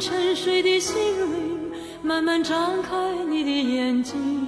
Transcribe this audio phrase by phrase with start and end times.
[0.00, 1.72] 沉睡的心灵，
[2.02, 4.43] 慢慢张开你的眼睛。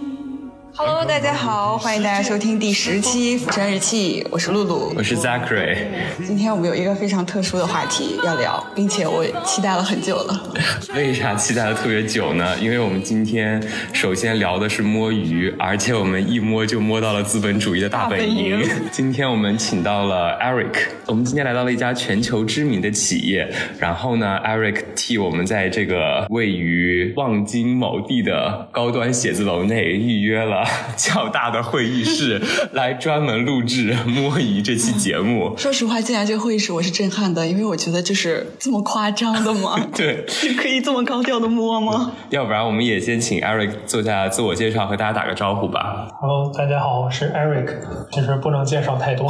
[0.79, 5.79] Hello，大家好，欢迎大家收听第十期《釜山日记》，我是露露，我是 Zachary。
[6.23, 10.53] 今天我们有一个非常特殊的话题要聊，并且我期待了很久了。
[10.95, 12.59] 为啥期待了特别久呢？
[12.61, 13.59] 因为我们今天
[13.95, 18.63] 首先聊的是摸鱼，而且我们一摸就摸到了资本主义的大本营。
[18.93, 20.75] 今天我们请到了 Eric，
[21.07, 30.66] 我们今天来到了一家全球知名的企业，然后呢，Eric 替我们在这个位于望京某地的高端写字楼内预约了。
[30.97, 32.41] 较大的会议室
[32.73, 35.55] 来专门录制 摸鱼这期节目。
[35.57, 39.79] 说实话，进来这个会议室我是震撼的，因为我觉得就是这么夸张的吗？
[39.95, 40.25] 对，
[40.59, 42.13] 可以这么高调的摸吗？
[42.31, 46.09] 要不然我们也先请 Eric 做下自我介绍，和大家打个招呼吧。
[46.21, 47.75] Hello，大家好，我是 Eric。
[48.13, 49.29] 其实不能介绍太多，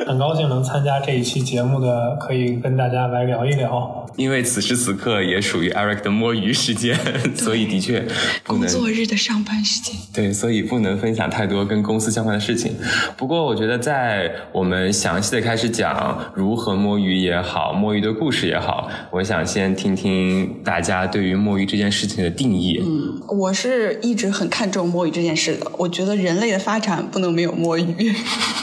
[0.06, 4.06] 很高兴能参加这一期节目的，可以跟大家来聊一聊。
[4.16, 6.98] 因为此时此刻也属于 Eric 的摸鱼时间，
[7.36, 8.04] 所以的确
[8.46, 9.94] 工作日的上班时间。
[10.12, 12.74] 对，所以不能分享太多跟公司相关的事情。
[13.16, 22.82] 不过，我觉得在我们详细的开始讲如何摸鱼也好，摸鱼的故事也好，我想先听听大家对于摸鱼这件事情的定义。
[22.82, 25.70] 嗯，我是一直很看重摸鱼这件事的。
[25.78, 28.12] 我觉得人类的发展不能没有摸鱼。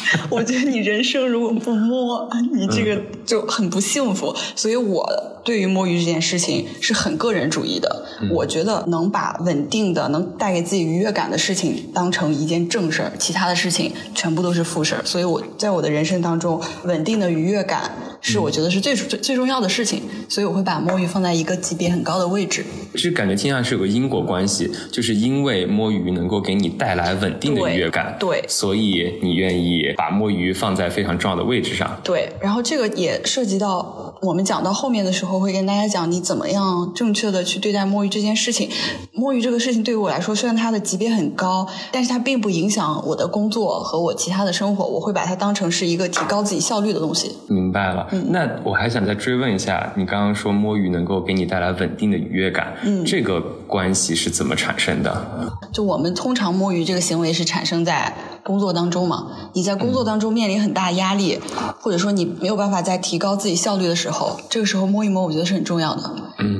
[0.29, 4.35] 我觉得你人生如果不摸，你这个就很不幸福。
[4.55, 5.05] 所以我。
[5.47, 15.01] 对于摸鱼这件事情是很个人主义的，我觉得能把稳定的、能带给自己愉悦感的事情当成一件正事儿，其他的事情全部都是负事儿。
[15.05, 22.65] 所以我在我的人生当中，稳定的愉悦感是我觉得是最最最重要的事情，所以我会把摸鱼放在一个级别很高的位置。
[22.95, 31.89] 就感觉听上是有个因果关系，就是因为摸鱼能够给你带来稳定的愉悦感，对，所以你愿意把摸鱼放在非常重要的位置上。
[32.03, 35.37] 对，然后这个也涉及到我们讲到后面的时候。
[35.37, 38.69] 会跟大家讲你怎么样正确的去对待摸鱼这件事情。
[39.13, 44.85] 摸鱼这个事情对于我来说，虽然它的级别很高，但是它并不影响我的工作和我其他的生活。
[44.85, 47.35] 我会把它当成是一个提高自己效率的东西。
[47.47, 48.07] 明白了。
[48.29, 55.51] 那我还想再追问一下，你刚刚说摸鱼能够给你带来稳定的愉悦感，嗯，这个关系是怎么产生的？
[55.71, 58.13] 就我们通常摸鱼这个行为是产生在。
[58.43, 61.39] 工作当中嘛，你在工作当中面临很大压力，
[61.79, 66.03] 或者说你没有办法再提高自己效率的时候，这个时候摸一摸，我觉得是很重要的。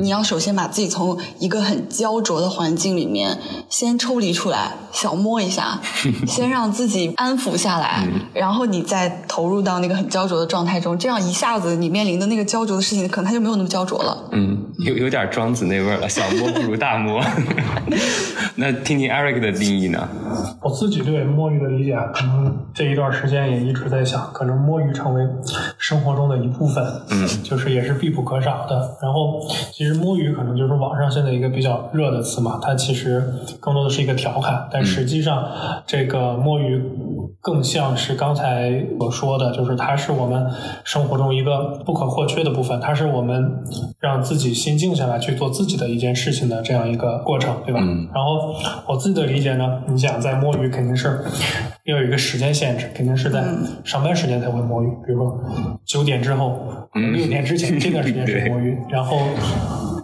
[0.02, 3.38] 你要首先把自己从一个很焦灼的环境里面
[3.70, 5.80] 先抽离出来，小摸一下，
[6.28, 14.18] 先让自己安抚下来，然后你再投入到那个很焦灼的状态中，这样一下子你面临的那个焦灼的事情，可能它就没有那么焦灼了。
[14.32, 17.24] 嗯，有有点庄子那味儿了，小摸不如大摸。
[18.56, 20.10] 那听听 Eric 的定义呢？
[20.62, 25.26] 我自己对摸鱼的理解，可能这一段时间也一直在想，可能摸鱼成为
[25.78, 28.98] 生活中的一部分，嗯，就是也是必不可少的。
[29.02, 29.40] 然后，
[29.72, 33.24] 其实摸鱼可能就是网上现在一个比较热的词嘛，它其实
[33.60, 35.48] 更多的是一个调侃，但实际上
[35.86, 36.82] 这个摸鱼
[37.42, 40.46] 更像是刚才我说的，就是它是我们
[40.84, 43.64] 生活中一个不可或缺的部分，它是我们
[44.00, 47.80] 让自己心静下来去做自己的一件事情的这样一个过程，对吧？
[48.14, 48.56] 然后。
[48.88, 51.20] 我自己的理解呢，你想在摸鱼肯定是
[51.86, 53.44] 要有一个时间限制，肯定是在
[53.84, 55.40] 上班时间才会摸鱼，比如说
[55.86, 56.58] 九点之后、
[56.94, 59.18] 六点之前这段时间是摸鱼， 然后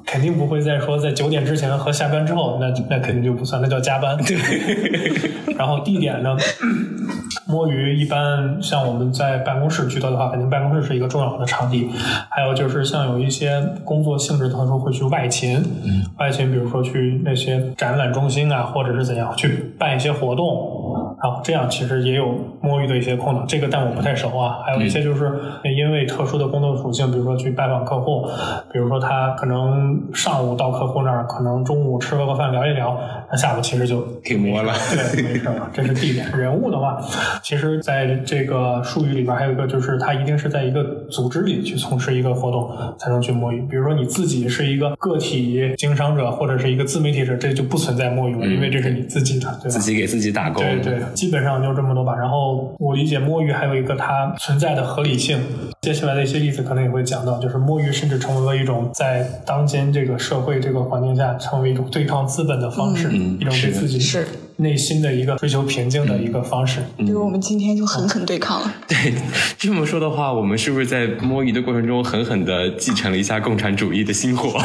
[0.06, 4.18] 肯定不会再说在九点之前和下班之后，那那肯定就不算，那叫加班。
[4.18, 4.38] 对
[5.58, 6.36] 然后地点呢，
[7.48, 11.90] 摸鱼一般像我们在办公室居多的话，肯定办公室是一个重要的场地。
[12.30, 15.64] 还有就是像有一些工作性质特殊会去外勤，
[16.18, 20.46] 外勤比如说去那些展览中心啊，或者是怎样去办一些活动，
[21.24, 23.46] 然后这样其实也有摸鱼的一些空档。
[23.48, 24.60] 这个但我不太熟啊。
[24.66, 25.32] 还有一些就是
[25.64, 28.28] 因为特殊的工作属性，比如说去拜访客户，
[28.74, 33.00] 比如说他可能上午到客户那儿，可能中午吃了个饭聊一聊，
[33.32, 34.74] 那下午其实就挺摸了。
[34.92, 35.42] 对。
[35.74, 36.30] 这是地点。
[36.38, 37.00] 人物的话，
[37.42, 43.62] 其实在这个术语里边还有一个，就是他一定是在一个组织里去从事一个活动，才能去摸鱼。
[43.62, 49.70] 比如说你自己是一个个体经商者或者是一个自媒体者，这就不存在摸鱼了，因为这是你自己的，对吧？
[49.70, 50.64] 自己给自己打工。
[50.64, 52.16] 对对，基本上就这么多吧。
[52.16, 55.40] 然后我理解摸鱼还有一个它存在的合理性。
[55.82, 64.28] 接下来的一些例子可能也会讲到，就是摸鱼甚至成为了一种在当今这个社会这个环境下，成为一种对抗资本的方式，一种对自己是。
[64.58, 68.72] 内心的一个追求平静的一个方式，因为我们今天就狠狠对抗了。
[68.88, 69.12] 对，
[69.58, 74.62] 这么说的话，我们是不是在摸鱼的过程中狠狠的继承了一下共产主义的薪火？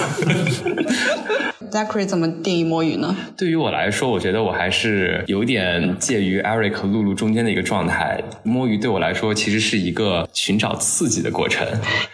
[1.70, 3.14] Zachary 怎么定义摸鱼呢？
[3.36, 8.20] 对于我来说，我觉得我还是有点介于 Eric 和露露中间的一个状态。
[8.42, 11.66] 摸鱼对我来说，其实是一个寻找刺激的过程。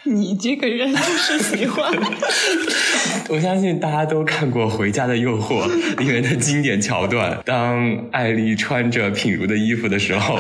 [0.05, 1.93] 你这个人就是喜欢。
[3.31, 5.67] 我相信大家都看过《回家的诱惑》
[5.99, 10.39] 里面的经典桥段，当艾丽穿着品如的衣服的时候，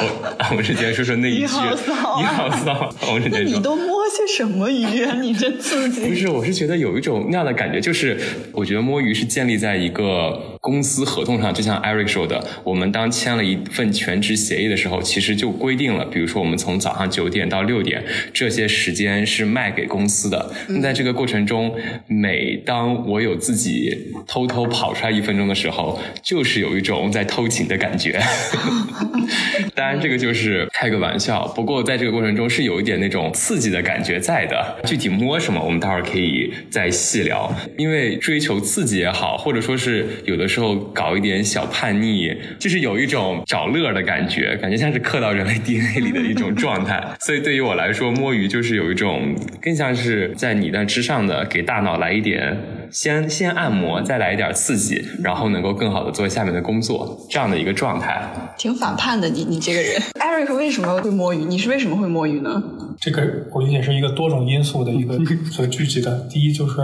[0.50, 2.94] 王世坚说说那一句“你好骚啊你好骚”，
[3.30, 3.44] 那。
[3.44, 5.14] 你都摸些什么鱼啊？
[5.20, 6.08] 你这刺激。
[6.08, 8.18] 不是，我是觉得有一种那样的感觉，就是
[8.52, 18.02] 我觉得摸于是建立在一个公司合同上，就像 Eric 说的，我们当签了一份全职协议的时候，其实就规定了，比如说我们从早上九点到六点
[18.32, 20.50] 这些时间是卖给公司的。
[20.68, 21.74] 那在这个过程中，
[22.06, 23.94] 每当我有自己
[24.26, 28.18] 偷偷跑出来一分钟的时候，就是有一种在偷情的感觉。
[29.76, 31.46] 当然，这个就是开个玩笑。
[31.48, 34.76] 不过，在这个过程中是有一点那种刺激的感觉在的。
[34.84, 37.52] 具体摸什么，我们待会儿可以再细聊。
[37.76, 47.02] 因为追求刺激也好，或者说是有的时时候搞一点小叛逆，就是有一种找乐的感觉，感觉像是刻到人类 DNA 里的一种状态。
[47.18, 52.56] 所以对于我来说，摸鱼就是有一种更像是在你那之上的，给大脑来一点
[52.92, 58.22] 先先按摩，再来一点刺激，然后能够更好的做下面的工作，这样的一个状态。
[58.56, 60.00] 挺反叛的你，你这个人。
[60.20, 61.38] Eric 为什么会摸鱼？
[61.38, 62.62] 你是为什么会摸鱼呢？
[63.00, 65.18] 这个我理解是一个多种因素的一个
[65.50, 66.20] 所聚集的。
[66.30, 66.76] 第一就是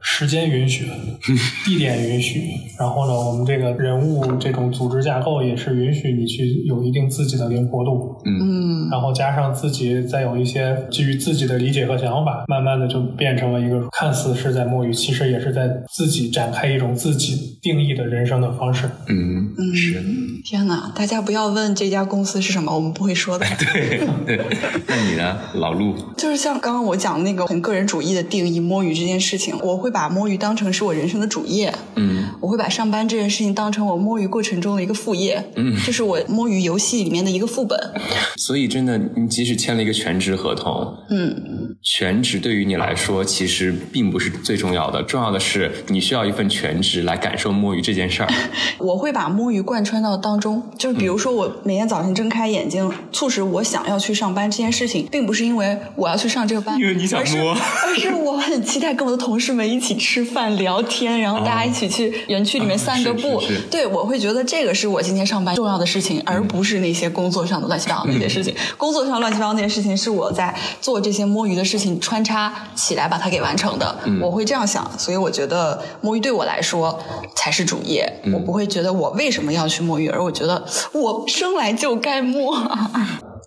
[0.00, 0.86] 时间允许，
[1.64, 2.42] 地点允许，
[2.78, 18.88] 然后呢，我们这个人物这种组织架构也是允许你去有一定自己的灵活度，嗯，然后加上自己再有一些基于自己的理解和想法，慢慢的就变成了一个看似是在摸鱼，其实也是在自己展开一种自己定义的人生的方式。
[19.08, 20.02] 嗯，嗯是。
[20.44, 20.92] 天哪！
[20.94, 23.44] 大家不要问这家公司是什么，我们不会说的。
[23.58, 24.40] 对对，
[24.86, 25.94] 那你呢，老陆？
[26.16, 31.72] 就是像刚刚我讲的那个很个人主义的定义，摸鱼这件事情，我会把摸鱼当成是我人生的主业。
[31.96, 35.42] 嗯我会把上班这件事情当成我摸鱼过程中的一个副业。
[35.56, 37.78] 嗯这是我摸鱼游戏里面的一个副本。
[38.36, 48.28] 所以真的，你即使签了一个全职合同，嗯，全职对于你来说其实并不是最重要的，重要的是你需要一份全职来感受摸鱼这件事儿。
[48.78, 63.42] 我会把摸鱼贯穿到当中，就是比如说我每天早晨睁开眼睛，促使我想要去上班这件事情，并不是因为我要去上这个班，因为你想而是摸而是我很期待跟我的同事们一起吃饭聊天，然后大家一起去园区里面散个步。
[63.70, 68.54] 对，我会觉得这个是我今天上班重要的事情，而不是那些工作上的乱七八糟那些事情。
[68.76, 73.98] 工作上乱七八糟那些事情是我在做这些摸鱼的事情穿插起来把它给完成的。
[74.20, 76.98] 我会这样想，所以我觉得摸鱼对我来说
[77.34, 78.10] 才是主业。
[78.32, 82.56] 我不会觉得我为什么要去摸鱼，而我觉得我生来就该摸。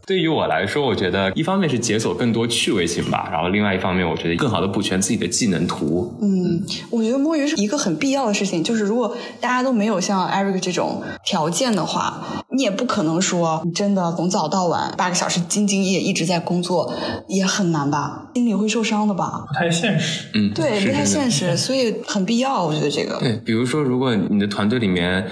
[0.05, 6.13] 对于我来说，我觉得一方面是解锁更多趣味性吧，然后另外一方面，我觉得更好的补全自己的技能图。
[6.21, 8.63] 嗯，我觉得摸鱼是一个很必要的事情。
[8.63, 16.93] 就是如果大家都没有像 Eric 这种条件的话，你也不可能说你真的从早到晚八个小时兢兢业业一直在工作，
[17.27, 18.27] 也很难吧？
[18.35, 19.43] 心里会受伤的吧？
[19.47, 20.27] 不太现实。
[20.35, 22.63] 嗯，对，不太现实，所以很必要。
[22.63, 23.17] 我觉得这个。
[23.19, 25.27] 对，比如说，如果你的团队里面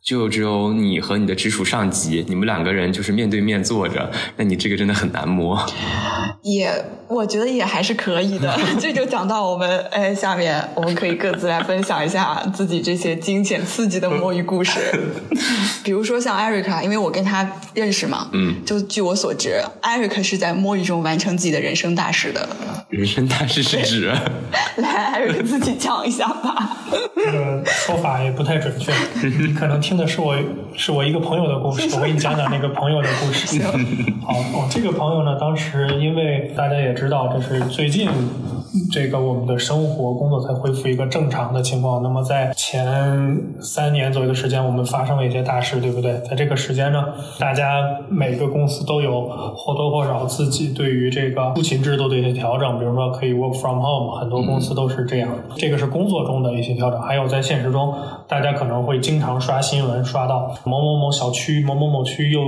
[0.00, 5.60] 就只有你和你的直属上级，你们两个人就是面对面坐着，那你这个真的很难摸。
[6.44, 6.72] 也，
[7.08, 8.56] 我觉得也还是可以的。
[8.78, 14.78] 这就讲到我们，哎，下面我们可以各自来分享一下自己这些惊险刺激的摸鱼故事。
[15.82, 22.48] 比如说像 Eric 啊，因为我跟他认识嘛，嗯，就据我所知，Eric 是在摸鱼中完成自己的人生大事的。
[22.88, 24.12] 人生大事是指，
[24.76, 26.76] 来，Eric 自己讲一下吧。
[27.14, 28.92] 这个说法也不太准确，
[29.28, 30.36] 你可能听的是我
[30.74, 33.60] 是我一个朋友的故事，我给你讲讲那个朋友的故事。
[34.24, 38.08] 好，哦，这个朋友呢，当时因为大家也知道，这是最近
[38.90, 42.02] 这个我们的生活工作才恢复一个正常的情况。
[42.02, 46.12] 那么在前三年左右的时间，我们发生了一些大事，对不对？
[46.28, 47.04] 在这个时间呢，
[47.38, 49.22] 大家每个公司都有
[49.54, 55.28] 或多或少自己对于这个出勤制度的一些调整，比如说可以 work from home，很多公司都是这样。
[55.56, 57.94] 这个是工作中的一些调整，还有在现实中，
[58.26, 62.40] 大家可能会经常刷新闻，刷到某某某小区、某某某区又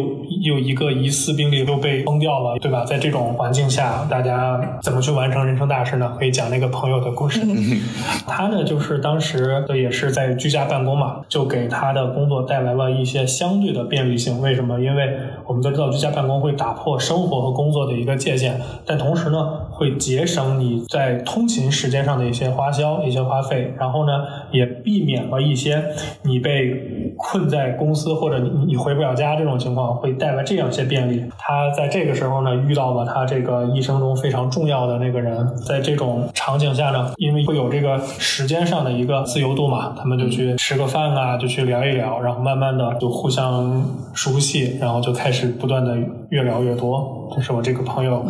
[0.42, 2.84] 又一个疑似病例又被封掉了，对吧？
[2.84, 6.14] 在这种环境下，大家怎么去完成人生大事呢？
[6.18, 7.40] 可以讲那个朋友的故事。
[8.26, 14.40] 他呢，就是当时也是在居家办公嘛，就给他的工作带来了一些相对的便利性。
[14.40, 14.80] 为什么？
[14.80, 24.12] 因为我们都知道居家办公会打破生活和工作的一个界限，但同时呢，会节省你在通勤时间上的一些花销、一些花费，然后呢，
[24.52, 25.82] 也避免了一些
[26.22, 31.24] 你被困在公司或者你你回不了家这种情况，会带来这样一些便利。
[31.38, 45.96] 他在这个时候呢，遇到了他这个一生中非常重要的那个人，在这种场景下呢，因为会有这个时间上的一个自由度嘛，他们就去吃个饭啊，就去聊一聊，然后慢慢的就互相熟悉，然后就开始不断的
[46.30, 47.28] 越聊越多。
[47.34, 48.24] 这是我这个朋友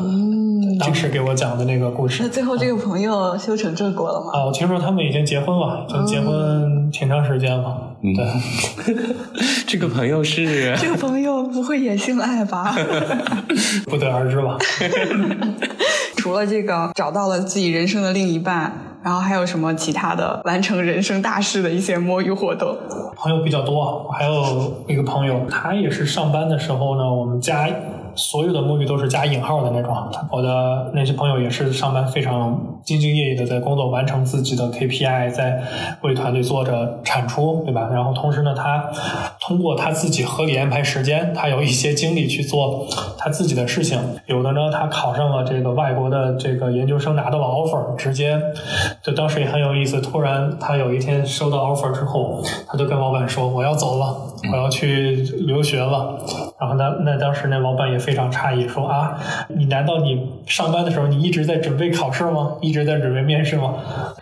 [0.81, 2.29] 当时给我讲的那个故事那。
[2.29, 4.31] 最后这个朋友修成正果了吗？
[4.33, 7.77] 啊，我听说他们已经结婚了，已经结婚挺长时间了。
[8.03, 8.95] 对，
[9.67, 12.75] 这个朋友是 这个朋友不会也姓爱吧？
[13.87, 14.57] 不得而知吧。
[16.17, 18.73] 除了这个找到了自己人生的另一半，
[19.03, 22.77] 然后还有什么其他的完成人生大事的一些摸鱼活动？
[23.17, 27.69] 朋友比较多，我还有一个朋友，他也是上班的时候呢，我们加
[28.15, 29.97] 所有的摸鱼都是加引号的那种。
[30.31, 32.53] 我的那些朋友也是上班非常
[32.85, 35.63] 兢兢业业的在工作，完成自己的 KPI，在
[36.03, 37.89] 为团队做着产出，对吧？
[37.93, 38.91] 然后同时呢，他
[39.41, 42.87] 通过他自己合理安排时间，他有一些精力去做
[43.19, 43.99] 他自己的事情。
[44.27, 48.41] 有的呢，他考上了这个外国的这个研究生，拿到了 offer，直接
[49.03, 50.01] 就当时也很有意思。
[50.01, 55.17] 突然他有一天收到 offer 之后，他就跟老板说：“我要走了，我要去
[55.47, 56.19] 留学了。”
[56.61, 59.19] 然后那那当时那老板也非常诧异，说：“啊，
[59.49, 62.53] 你难道你上班的时候你一直在准备考试吗？
[62.61, 63.75] 一直在准备面试吗？”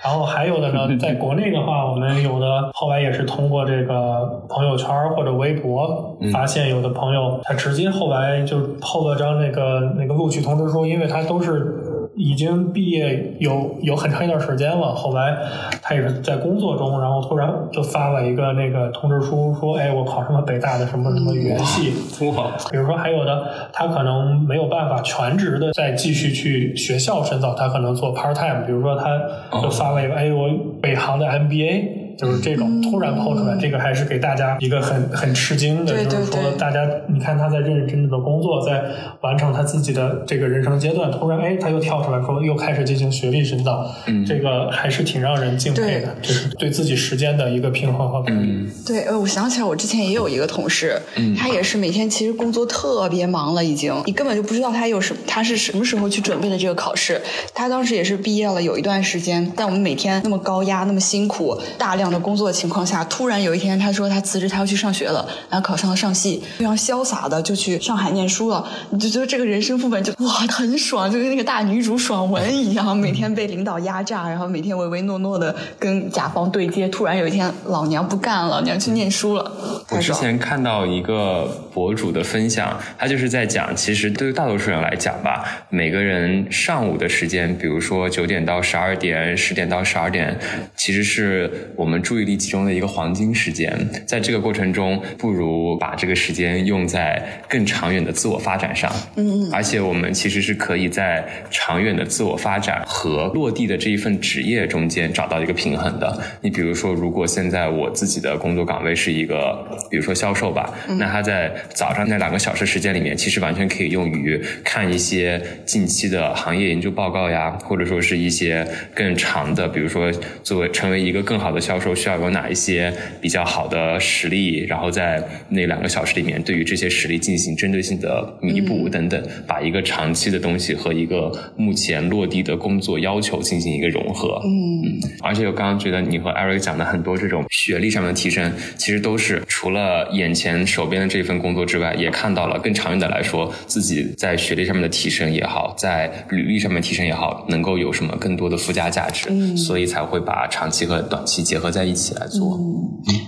[0.02, 11.87] 然后还有的呢，在国内的话，我们有的后来也是通过这个朋友圈或者微博发现，有的朋友他直接后来就抛了张那个那个录取通知书，因为他都是。
[12.18, 15.36] 已经毕业有有很长一段时间了，后来
[15.80, 21.92] 他也是在工作中，然后突然就发了一个那个通知书，说：“哎，我考上了北大的什么什么语言系。”
[22.36, 28.66] 哇，比如说还有的，他可能没有办法全职的再继续去学校深造，他可能做 part time。
[28.66, 30.50] 比如说他就发了一个：“哎，我
[30.82, 38.84] 北航的 MBA。”就是这种突然抛出来，这个还是给大家一个很很吃惊的，就是说大家你看他在认认真真的工作，在
[39.20, 48.50] 完成他自己的这个人生阶段，突然哎他又跳出来说又开始进行学历深造，嗯这个还是挺让人敬佩的，就是对自己时间的一个平衡和管理。
[48.50, 51.00] 嗯对，呃，我想起来，我之前也有一个同事，
[51.36, 57.20] 他也是每天其实工作特别忙了，已经，你根本就不知道他有什么他是什么时候去准备的这个考试。
[57.54, 68.66] 他当时也是毕业了有一段时间，但我们每天那么高压、那么辛苦、大量的工作的情况下，突然有一天他说他辞职，他要去上学了，然后考上了上戏，非常潇洒的就去上海念书了。
[68.90, 79.52] 你就觉得这个人生副本就哇很爽，就跟那个大女主爽文一样，每天被领导压榨，然后每天唯唯诺诺的跟甲方对接，突然有一天老娘不干了，你要去念书了。
[79.90, 90.38] 我之前看到一个博主的分享，他就是在讲，其实对于大多数人来讲吧，每个人上午的时间，比如说九点到十二点、十点到十二点，
[90.76, 93.72] 其实是我们注意力集中的一个黄金时间。
[94.06, 98.90] 在这个过程中，不如把这个时间用在更长远的自我发展上。
[99.16, 106.20] 嗯，而且我们其实是可以在长远的自我发展和落地的这一份职业中间找到一个平衡的。
[106.40, 120.10] 你比如说，如果现在我自己的工作岗位是一个，比如说销售吧，那他在早上那两个小时时间里面，其实完全可以用于看一些近期的行业研究报告呀，或者说是一些更长的，比如说
[120.42, 134.40] 作为成为一个更好的销售，需要有哪一些比较好的实力，然后在那两个小时里面，对于这些实力进行针对性的弥补等等，把一个长期的东西和一个目前落地的工作要求进行一个融合。
[134.44, 149.56] 嗯，而且我刚刚觉得你和 Eric 讲的很多这种学历上面的提升，其实都是除了眼前手边的这份工作之外，也看到了更长远的来说，自己在学历上面的提升也好，在履历上面提升也好，能够有什么更多的附加价值，嗯。
[149.56, 152.58] 所以才会把长期和短期结合在一起来做。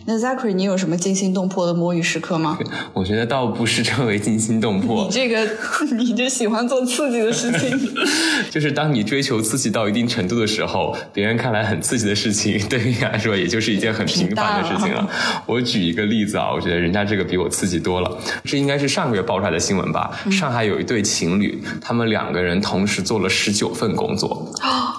[0.06, 2.58] 那 Zachary，你有什么惊心动魄的摸鱼时刻吗？
[2.92, 5.48] 我觉得倒不是称为惊心动魄你，这个，
[5.96, 7.78] 你就喜欢做刺激的事情。
[8.50, 15.08] 就是当你追求刺激到一定程度的时候，别人看来很刺激的事情，对于你来说也就是一件很平凡的事情了。
[15.46, 18.18] 我举一个例子啊，我觉得人家这个比我刺激多了。
[18.44, 20.18] 这应该是上个月爆出来的新闻吧？
[20.30, 24.52] 上海有一对情侣，他们两个人同时做了十九份工作，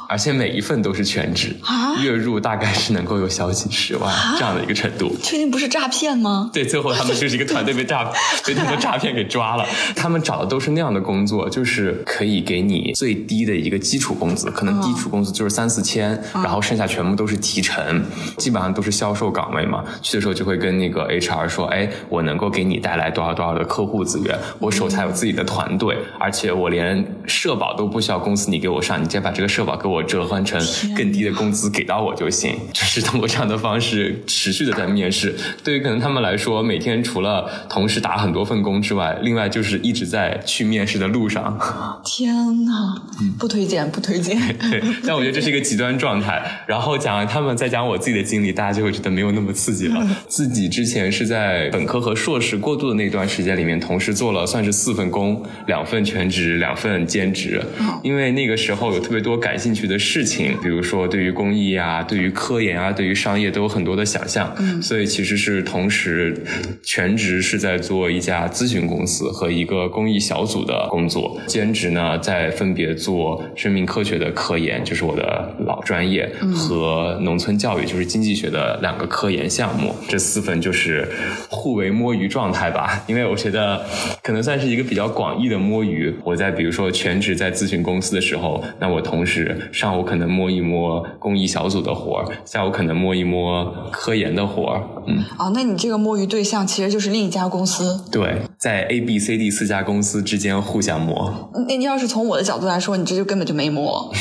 [0.08, 5.15] 而且每一份都是全职，啊月入大概是能够有小几十万这样的一个程度。
[5.24, 6.50] 确定不是诈骗吗？
[6.51, 8.03] 对，最后他们就是一个团队被诈
[8.45, 9.65] 被那个诈骗给抓了。
[9.95, 18.03] 他们找的都是那样的工作，就是可以给你最低的一个基础工资，可能基础工资就是三四千，然后剩下全部都是提成，
[18.38, 19.83] 基本上都是销售岗位嘛。
[20.01, 30.60] 去的时候就会跟那个 HR 说，哎，我能够给你带来多少多少的客户资源，我手下有自己的团队，而且我连社保都不需要公司你给我上，你直接把这个社保给我折换成
[30.95, 32.57] 更低的工资给到我就行。
[32.74, 35.35] 就是通过这样的方式持续的在面试。
[35.63, 41.55] 对于可能他们来说，每天除了同时打很多份工之外，另外就是一直在去面试的路上。
[42.03, 42.95] 天呐，
[43.37, 44.35] 不推荐，不推荐。
[44.71, 46.63] 对，但我觉得这是一个极端状态。
[46.65, 50.03] 然后讲完他们再讲我自己的经历，大家就会觉得没有那么刺激了。
[50.27, 57.61] 自己之前是在本科和硕士过渡的那段时间里面，同时做了算是四份工，两份全职，两份兼职。
[58.01, 64.53] 因为那个时候有特别多感兴趣的事情，比如说对于公益啊，对于科研啊，对于商业都有很多的想象。
[64.60, 66.36] 嗯，所以其实是同时
[66.84, 79.96] 全职是在做一家咨询公司和一个公益小组的工作，兼职呢在分别做生命科学的科研，就是我的老专业，和农村教育，就是经济学的两个科研项目。
[80.08, 81.08] 这四份就是
[81.50, 83.86] 互为摸鱼状态吧， 因为我觉得
[84.24, 86.13] 可能算是一个比较广义的摸鱼。
[86.24, 95.24] 我在比如说全职在咨询公司的时候，那我同时上午可能摸一摸公益小组的活儿，下午可能摸一摸科研的活儿，嗯。
[95.39, 98.00] 哦，那你这个摸鱼对象其实就是另一家公司。
[98.12, 104.13] 对，在 A、B、C、D 四家公司之间互相摸，那你要是从我的角度来说，你这就根本就没摸。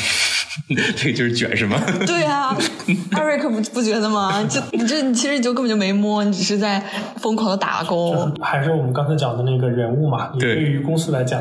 [0.97, 1.81] 这个就是卷是吗？
[2.07, 2.57] 对啊，
[3.13, 4.43] 艾瑞克不不觉得吗？
[4.49, 6.83] 就你这你其实你就根本就没摸，你只是在
[7.17, 8.33] 疯狂的打工。
[8.41, 11.41] 还是我们刚才讲的那个人物嘛，你对对于公司来讲，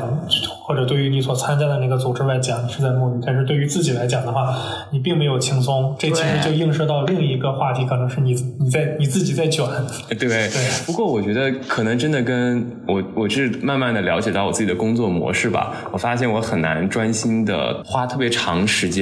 [0.64, 4.54] 或者对于你所参加的那个组织来讲，你是在摸鱼；但是对于自己来讲的话，
[4.92, 5.94] 你并没有轻松。
[5.98, 9.64] 这其实就映射到另一个话题，可能是你你在你自己在卷。
[10.10, 10.48] 对对，
[10.86, 15.72] 不过我觉得可能真的跟我我是慢慢的了解到我自己的工作模式吧。
[15.90, 18.99] 我发现我很难专心的花特别长时间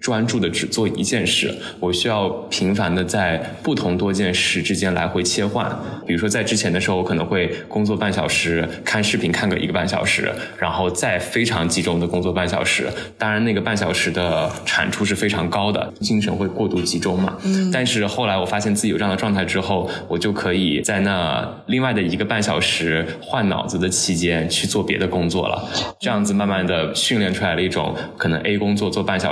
[0.00, 5.70] 专注的只做一件事，我需要频繁的在不同多件事之间来回切换。
[6.06, 12.88] 比如说在之前的时候，我可能会工作半小时，看视频看个一个半小时，然后再非常集中的工作半小时。
[13.16, 17.36] 当然那个半小时的产出是非常高的，精神会过度集中嘛。
[17.44, 17.70] 嗯。
[17.70, 25.68] 但是后来我发现自己有这样的状态之后，我就可以在那另外的一个半小时换脑子的期间去做别的工作了。
[26.00, 29.31] 这样子慢慢的训练出来了一种可能 A 工作做半小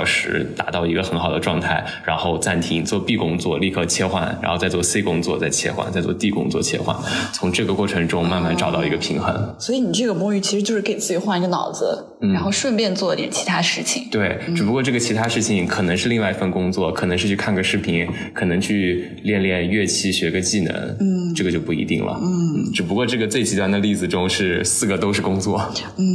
[0.55, 6.95] 达到一个很好的状态，然后暂停做 B 工作，立刻切换，然后再做 C 工作，再切换，再做 D 工作切换，
[7.33, 9.55] 从这个过程中慢慢找到一个平衡。
[9.59, 12.31] 所以你这个摸鱼其实就是给自己换一个脑子，嗯。
[12.33, 14.07] 然后顺便做点其他事情。
[14.09, 25.61] 对，只不过这个其他事情可能是另外一份工作，可能是去看个视频，可能去练练乐器，学个技能，嗯，这个就不一定了，嗯，只不过这个最极端的例子中是四个都是工作，
[25.97, 26.05] 嗯。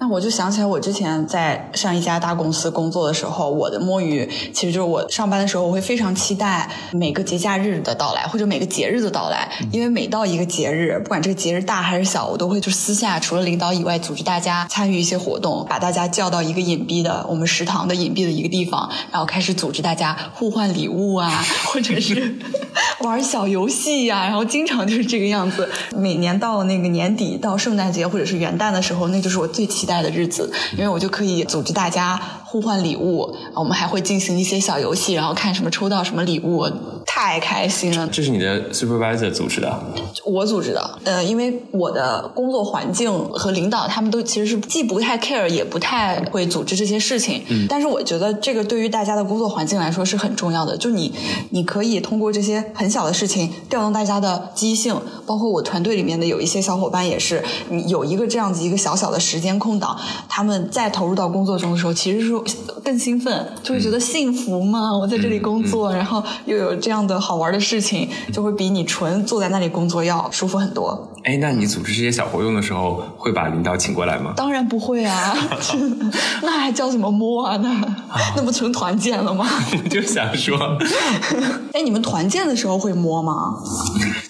[0.00, 22.38] 那我就想起来，我之前在上一家大公司工作的时候，我的摸鱼其实就是我上班的时候，我会非常期待每个节假日的到来，或者每个节日的到来，因为每到一个节日，不管这个节日大还是小，我都会就私下除了领导以外，组织大家参与一些活动，把大家叫到一个隐蔽的我们食堂的隐蔽的一个地方，然后开始组织大家互换礼物啊， 或者是
[23.00, 25.68] 玩小游戏呀、然后经常就是这个样子。
[25.96, 36.68] 每年到那个年底到圣诞节或者是元旦的时候，那就是我最期待的日子，因为我就可以组织大家互换礼物，我们还会进行一些小游戏，然后看什么抽到什么礼物，
[37.18, 38.06] 太开心了。
[38.12, 39.76] 这是你的 supervisor 组织的，
[40.24, 47.42] 我组织的，呃，因为我的工作环境和领导他们都其实是既不太 care，也不太会组织这些事情。
[47.48, 51.12] 嗯，但是我觉得这个对于大家的工作环境来说是很重要的，就你
[51.50, 62.32] 你可以通过这些很小的事情调动大家的积极性，包括我团队里面的有一些小伙伴也是，你有一个这样子一个小小的时间空档，他们再投入到工作中的时候，其实是
[62.84, 71.08] 更兴奋，就会觉得幸福嘛，我在这里工作，然后又有这样的好玩的事情，就会比你纯坐在那里工作要舒服很多。
[71.24, 74.34] 哎，那你组织这些小活动的时候，会把领导请过来吗？
[74.36, 75.34] 当然不会啊，
[76.42, 77.56] 那还叫什么摸啊？
[77.56, 77.70] 那
[78.36, 79.46] 那不成团建了吗？
[79.72, 80.56] 我 就想说，
[81.72, 83.34] 哎，你们团建的时候会摸吗？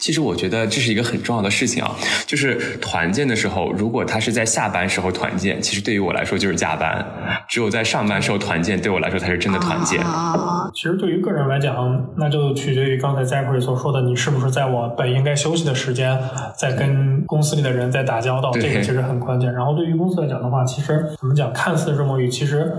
[0.08, 1.94] 其其实我觉得这是一个很重要的事情啊，
[2.26, 7.00] 就是团建的时候，如果他是在下班时候团建，其实对于我来说就是加班；
[7.46, 10.00] 只有在上班时候团建，对我来说才是真的团建。
[10.00, 16.18] 啊，其实对于个人来讲，那就取决于刚才 Zachary 所说的，你是不是在我本应该休息的时间，
[16.56, 19.52] 在跟公司里的人在打交道，这个其实很关键。
[19.52, 22.72] 然后对于公司来讲的话，其实怎么讲，看似是摸鱼，其实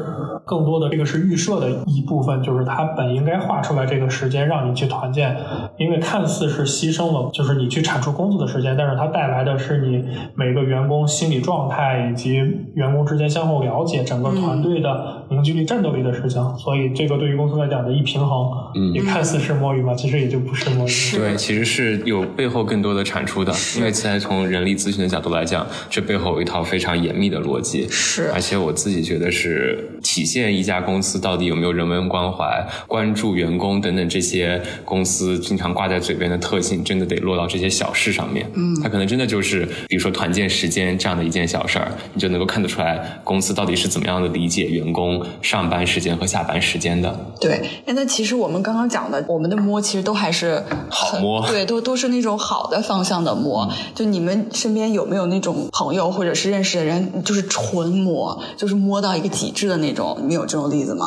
[0.45, 5.37] 更多的这个是预设的一部分，就是他本应该画出来这个时间让你去团建，
[5.77, 10.03] 因为看似是牺牲了，就是你去产出工作的时间，但是它带来的是你
[10.35, 12.35] 每个员工心理状态以及
[12.75, 16.41] 员工之间相互了解，整个团队的凝聚力、战斗力的事情。
[16.57, 20.91] 所以这个对于公司来讲的一平衡，嗯也看似是摸鱼嘛，其实也就不是摸鱼。
[21.15, 27.87] 对，其实是有背后更多的产出的，因为现在从人力咨询的角度来讲，这背后有一套非常严密的逻辑。
[27.89, 38.45] 是而且我自己觉得是体现一家公司到底有没有人文关怀、关注员工等等这些公司经常挂在嘴边的特性，真的得落到这些小事上面。
[38.55, 47.33] 嗯，它可能真的就是，比如说团建时间这样的一件小事儿，你就能够看得出来公司到底是怎么样的理解员工上班时间和下班时间的。
[47.39, 53.69] 对，哎，那其实我们刚刚讲的，我们的摸其实都还是好摸对，都都是那种好的方向的摸。
[53.95, 60.17] 就你们身边有没有那种朋友或者是认识的人，就是纯摸，就是摸到一个极致的那种？
[60.19, 61.05] 你们有这种例子吗？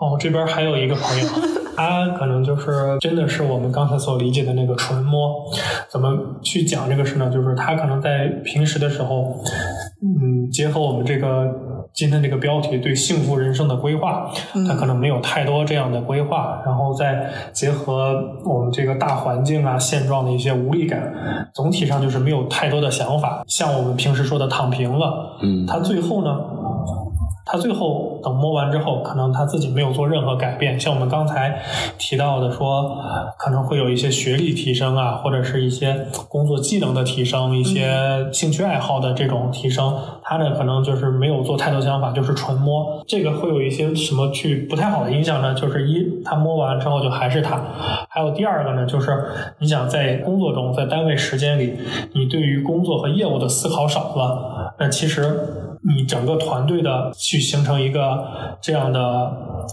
[0.00, 1.28] 哦，这边还有一个朋友，
[1.76, 5.19] 他可能就是真的是我们刚才所理解的那个纯摸。
[5.88, 7.30] 怎么去讲这个事呢？
[7.30, 9.36] 就是他可能在平时的时候，
[10.02, 11.46] 嗯，结合我们这个
[11.92, 14.30] 今天这个标题对幸福人生的规划，
[14.68, 21.12] 他可能没有太多这样的规划，然后再结合我们这个大环境啊、现状的一些无力感，
[21.52, 25.38] 总体上就是没有太多的想法，像我们平时说的躺平了。
[25.42, 26.30] 嗯，他最后呢？
[27.52, 30.78] 他最后等摸完之后，可能他自己没有做任何改变。
[30.78, 31.60] 像我们刚才
[31.98, 32.96] 提到的说，
[33.36, 39.98] 可能会有一些学历提升啊，或者是一些工作技能的提升，一些兴趣爱好的这种提升。
[40.22, 43.02] 他呢，可能就是没有做太多想法，就是纯摸。
[43.08, 45.52] 这个会有一些什么去不太好的影响呢？
[45.52, 47.60] 就是一，他摸完之后就还是他。
[48.08, 49.24] 还有第二个呢，就是
[49.58, 51.76] 你想在工作中，在单位时间里，
[52.14, 55.69] 你对于工作和业务的思考少了，那其实。
[55.82, 58.26] 你整个团队的去形成一个
[58.60, 59.32] 这样的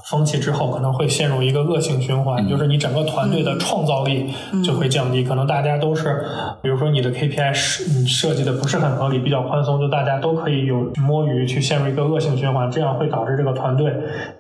[0.10, 5.24] 风气之后，可能会陷入一个恶性循环，就是你整个团队的创造力就会降低。
[5.24, 6.24] 可能大家都是，
[6.62, 13.91] 比如说你的 KPI 设设计的不是很合理，比较宽松，就大家都可以有摸鱼，去陷入一个恶性循环，这样会导致这个团队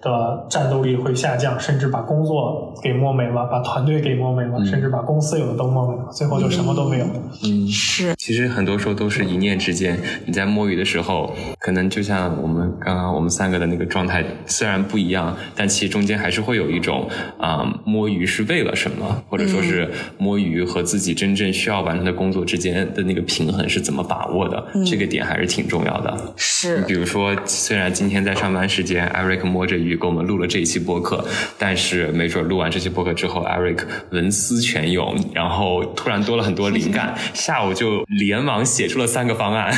[0.01, 7.05] 的战斗力会下降，甚至把工作给摸没了，把团队给摸没了，甚至把公司有的都摸没了，最后就什么都没有。
[7.43, 9.99] 嗯，是，其实很多时候都是一念之间。
[10.25, 26.33] 你在摸鱼的时候，可能就像我们刚刚我们三个的那个状态虽然不一样，但其实中间还是会有一种啊、摸鱼是为了什么，或者说是摸鱼和自己真正需要完成的工作之间的那个平衡是怎么把握的，这个点还是挺重要的。
[26.35, 31.25] 是比如说，虽然今天在上班时间，Eric 摸着鱼给我们录了这一期播客，
[31.57, 33.79] 但是没准录完这期播客之后，Eric
[34.11, 39.73] 文思泉涌，然后突然多了很多灵感， 下午就连忙写出了三个方案。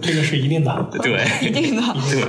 [0.00, 0.88] 这个是一定的。
[1.04, 1.82] 对，一定的。
[2.10, 2.22] 对，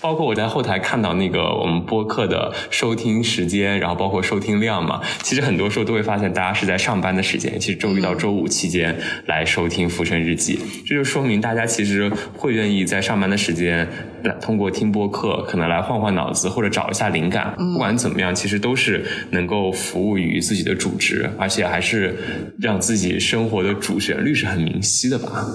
[0.00, 13.88] 包括我在后台看到那个我们播客的收听时间，然后包括收听量嘛，其实很多时候都会发现大家是在上班的时间，其实周一到周五期间来收听《浮生日记》，这就说明大家其实会愿意在上班的时间
[14.22, 17.54] 来通过听播客，可能来换换脑子或者找一下灵感。
[17.56, 22.16] 不管怎么样，其实都是能够服务于自己的主职，而且还是
[22.60, 25.46] 让自己生活的主旋律是很明晰的吧。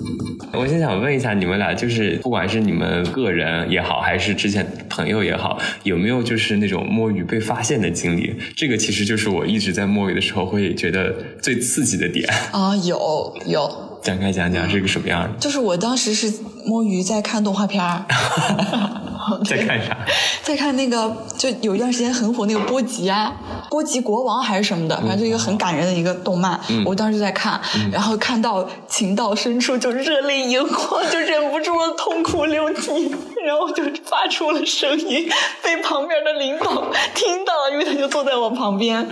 [0.54, 8.34] 我先想问一下你们俩，就是不管是你们个人也好，还是之前朋友也好，有没有就是那种摸鱼被发现的经历？
[8.56, 12.28] 这个其实就是我一直在摸鱼的时候会觉得最刺激的点。
[12.52, 15.38] 啊，有有，展开讲讲是个什么样的？
[15.40, 16.32] 就是我当时是
[16.66, 18.06] 摸鱼在看动画片儿，
[19.46, 19.98] 在看啥？
[20.44, 23.34] 在看那个，就有一段时间很火那个波吉啊，
[23.70, 27.60] 波吉国王还是什么的，反正就一个很感人的一个动漫，我当时就在看，
[27.92, 35.30] 然后看到情到深处就热泪盈眶，就忍不住了痛哭流涕，然后就发出了声音，
[35.64, 39.08] 被旁边的领导听到了，因为他就坐在我旁边，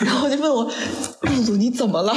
[0.00, 0.64] 然后就问我，
[1.22, 2.14] 露露你怎么了？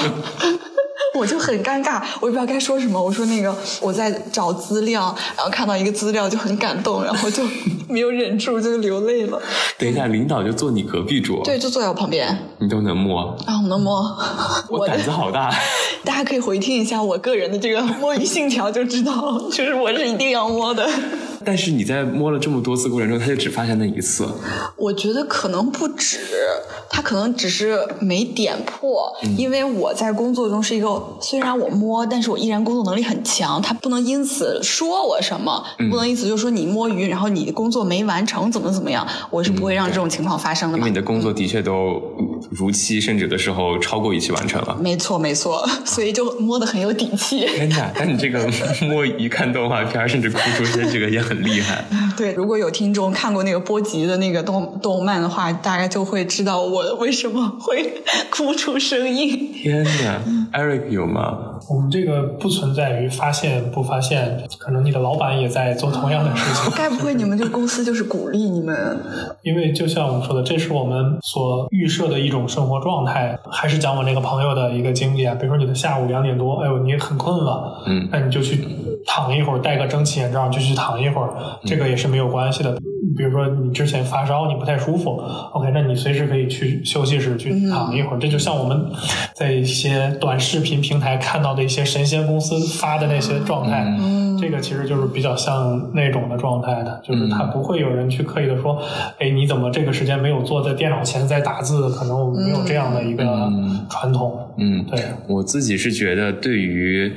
[1.17, 3.01] 我就很尴尬，我也不知道该说什么。
[3.01, 7.43] 我说那个我在找资料，然后看到一个资料就很感动，然后就
[7.89, 9.41] 没有忍住就流泪了。
[9.77, 14.15] 等一下，领导就坐你隔壁桌，对，就坐在我旁边，你都能摸，啊，我能摸。
[14.69, 15.49] 我胆子好大。
[16.06, 20.88] 大家可以回听一下我个人的这个摸鱼信条，就知道，就是我是一定要摸的。
[21.47, 24.27] 但是你在摸了这么多次过程中，他就只发现那一次。
[24.75, 26.19] 我觉得可能不止，
[26.89, 40.97] 他可能只是没点破，因为我在工作中是一个，虽然我摸，但是我依然工作能力很强，他不能因此说我什么，不能因此就说你摸鱼，然后你工作没完成，怎么怎么样，我是不会让这种情况发生的嘛因为你。
[40.97, 42.01] 的工作的确都
[42.49, 44.75] 如期，甚至有的时候超过预期完成了。
[44.81, 47.45] 没错没错， 所以就摸得很有底气。
[47.45, 47.91] 天哪！
[47.95, 48.49] 但你这个
[48.81, 51.86] 摸鱼看动画片，甚至哭出声，这个也很厉害。
[52.17, 59.54] 对，如果有听众看过那个波吉的那个动动漫的话，大概就会知道我为什么会哭出声音。
[59.54, 60.19] 天哪
[60.54, 61.46] ！Eric 有吗？
[61.70, 66.72] 我们这个不存在于发现不发现，可能你的老板也在做同样的事情。
[66.76, 68.98] 该不会你们这个公司就是鼓励你们？
[69.43, 73.38] 因为就像我们说的，这是我们所预设的一种生活状态。
[73.50, 78.67] 还是讲我那个朋友的一个经历啊，比如说你的下午两点多，哎呦你很困了，嗯那你就去
[79.06, 81.34] 躺一会儿，戴个蒸汽眼罩就去躺一会儿，
[81.65, 82.78] 这个也是没有关系的。
[83.15, 85.22] 比如说你之前发烧，你不太舒服
[85.54, 88.20] ，OK，那你随时可以去休息室去躺一会儿。
[88.20, 88.86] 这就像我们
[89.34, 93.86] 在一些短视频平台看到的一些神仙公司发的那些状态，
[94.39, 98.82] 这个其实就是比较像那种的状态的，就是他不会有人去刻意的说，
[99.20, 101.89] 哎，你怎么这个时间没有坐在电脑前在打字？
[101.89, 103.24] 可能我们没有这样的一个
[103.89, 104.39] 传统。
[104.58, 107.12] 嗯，对，我自己是觉得，对于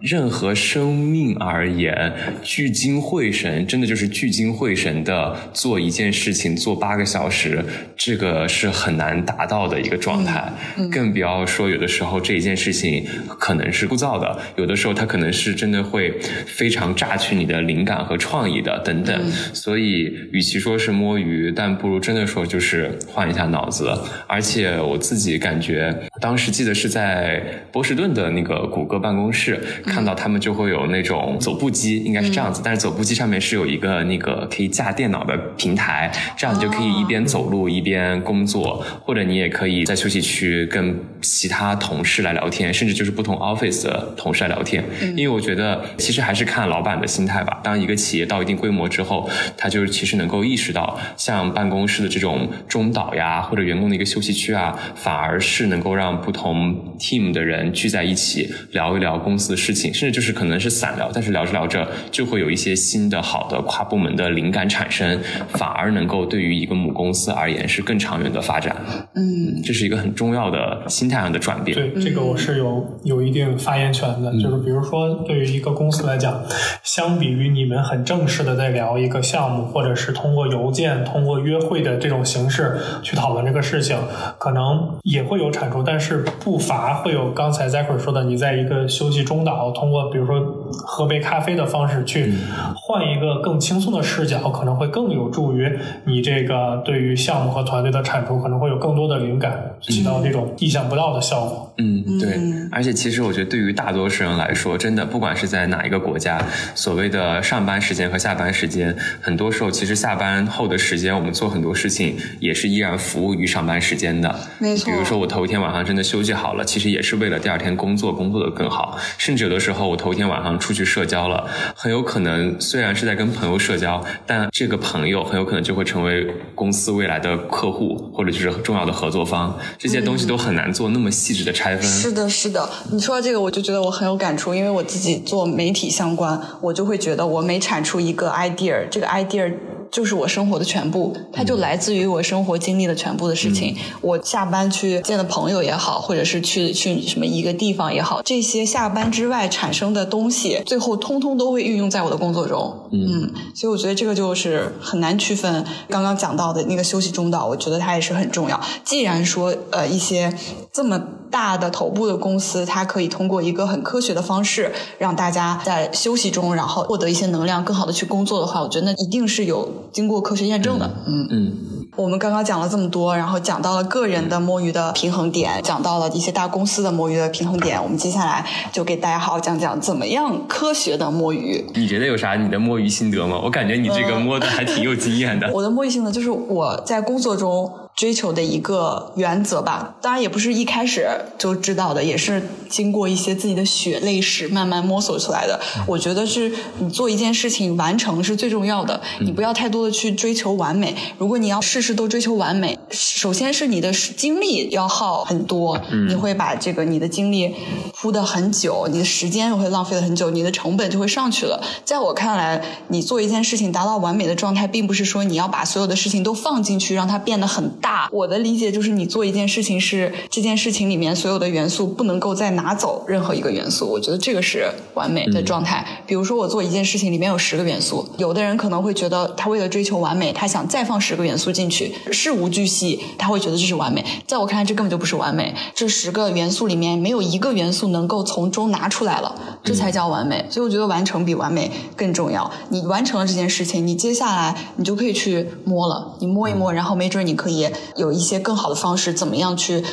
[0.00, 7.64] 任何生命而言，聚精会神，真的就是聚精会神的做一件事情，做八个小时，
[7.96, 10.52] 这个是很难达到的一个状态。
[10.90, 13.04] 更不要说有的时候这一件事情
[13.38, 16.12] 可能是枯燥的，有的时候它可能是真的会
[16.46, 19.30] 非常榨取你的灵感和创意的等等。
[19.52, 23.90] 所以，与其说是摸鱼，但不如真的说就是换一下脑子。
[24.26, 44.84] 而且我自己感觉，当时记得是在波士顿的那个谷歌办公室，看到他们就会有那种走步机，应该是这样子，但是走步机上面是有一个那个可以架电脑的平台，这样你就可以一边走路一边工作，或者你也可以在休息区跟其他同事来聊天，甚至就是不同 office 的同事来聊天。
[45.16, 47.60] 因为我觉得其实还是看老板的心态吧。
[47.62, 65.11] 当一个企业到一定规模之后，他就是其实能够意识到，像办公室的这种中岛呀，或者员工的一个休息区啊，反而是能够让不同 team 的人聚在一起聊一聊公司的事情，甚至就是可能是散聊，但是聊着聊着就会有一些新的好的跨部门的灵感产生，
[65.48, 68.76] 反而能够对于一个母公司而言是更长远的发展。
[69.14, 71.76] 嗯，这是一个很重要的心态上的转变。
[71.76, 74.32] 对，这个我是有有一定发言权的。
[74.32, 76.42] 就是比如说，对于一个公司来讲，
[76.82, 83.96] 相比于你们很正式的在聊一个项目，或者是通过邮件、通过约会的这种形式去讨论这个事情，
[84.38, 90.40] 可能也会有产出，但是不乏会有刚才 Zachary 说的，你在一个休息中岛，通过比如说
[90.72, 92.32] 喝杯咖啡的方式去
[92.74, 101.72] 换一个更轻松的视角，可能会更有助于你这个对于项目和团队的产出，可能会有更多的灵感，起到这种意想不到的效果。
[101.78, 102.38] 嗯，对，
[102.70, 106.40] 而且其实我觉得对于大多数人来说，真的不管是在哪一个国家，
[106.74, 114.34] 所谓的上班时间和下班时间，很多时候其实下班后的时间，我们做很多事情也是依然服务于上班时间的。
[114.58, 118.98] 没错比如说我头一天晚上真的休息好了，其实也是为了第二天工作工作的更好。
[119.16, 129.58] 甚至有的时候我头一天晚上出去社交了，很有可能虽然是在跟朋友社交，但这个朋友很有可能就会成为公司未来的客户或者就是重要的合作方。
[129.76, 131.82] 这些东西都很难做那么细致的拆分。
[131.82, 132.68] 是的，是的。
[132.92, 139.52] 你说到这个，我就觉得我很有感触，因为我自己做媒体相关，我就会觉得我每产出一个 idea，这个 idea
[139.92, 143.76] 就是我生活的全部，它就来自于我生活经历的全部的事情。
[144.00, 152.88] 我下班去见的朋友也好，或者是去去什么一个地方也好，这些下班之外产生的东西，最后通通都会运用在我的工作中。
[152.90, 155.62] 嗯，所以我觉得这个就是很难区分。
[155.90, 158.58] 刚刚讲到的那个休息中岛，我觉得它也是很重要。
[158.82, 160.34] 既然说呃一些
[160.72, 160.98] 这么
[161.30, 170.90] 大的头部的公司，它可以通过一个很科学的方式，让大家在休息中，然后获得一些能量，更好的去工作的话，我觉得那一定是有经过科学验证的。
[171.06, 171.56] 嗯嗯。
[171.96, 177.82] 我们刚刚讲了这么多，然后讲到了个人的摸鱼的平衡点，讲到了一些大公司的摸鱼的平衡点。
[177.82, 181.64] 我们接下来就给大家好好讲讲怎么样科学的摸鱼。
[181.74, 183.38] 你觉得有啥你的摸鱼心得吗？
[183.44, 185.50] 我感觉你这个摸的还挺有经验的。
[185.52, 189.96] 我的摸鱼心得，就是我在工作中追求的一个原则吧。
[190.00, 195.60] 当然也不是一开始就知道的，也是经过一些自己的血泪史慢慢摸索出来的。
[195.86, 200.94] 我觉得是你做一件事情完成是最重要的，你不要太多的去追求完美。
[201.18, 207.54] 如果你要事事都追求完美，首先是你的精力要耗很多，你会把这个你的精力
[208.02, 211.62] 铺的很久，你的时间会浪费了很久，你的成本就会上去了。
[211.84, 218.08] 在我看来，你做一件事情达到完美的状态，并不是说你要把所有的事情都放进去，让它变得很大。
[218.10, 223.88] 我的理解就是，你做一件事情是这件事情里面所有的元素不能够再拿走任何一个元素。
[223.88, 226.02] 我觉得这个是完美的状态。
[226.04, 234.04] 比如说，我做一件事情里面有十个元素，有的人可能会觉得他为了追求完美，他想再放十个元素进去，事无巨细，他会觉得这是完美。
[234.26, 235.54] 在我看来，这根本就不是完美。
[235.72, 237.91] 这十个元素里面没有一个元素。
[237.92, 240.44] 能够从中拿出来了，这才叫完美。
[240.50, 242.50] 所以我觉得完成比完美更重要。
[242.70, 249.84] 你完成了这件事情，你接下来你就可以去摸了，你摸一摸，然后没准你可以有一些更好的方式，怎么样去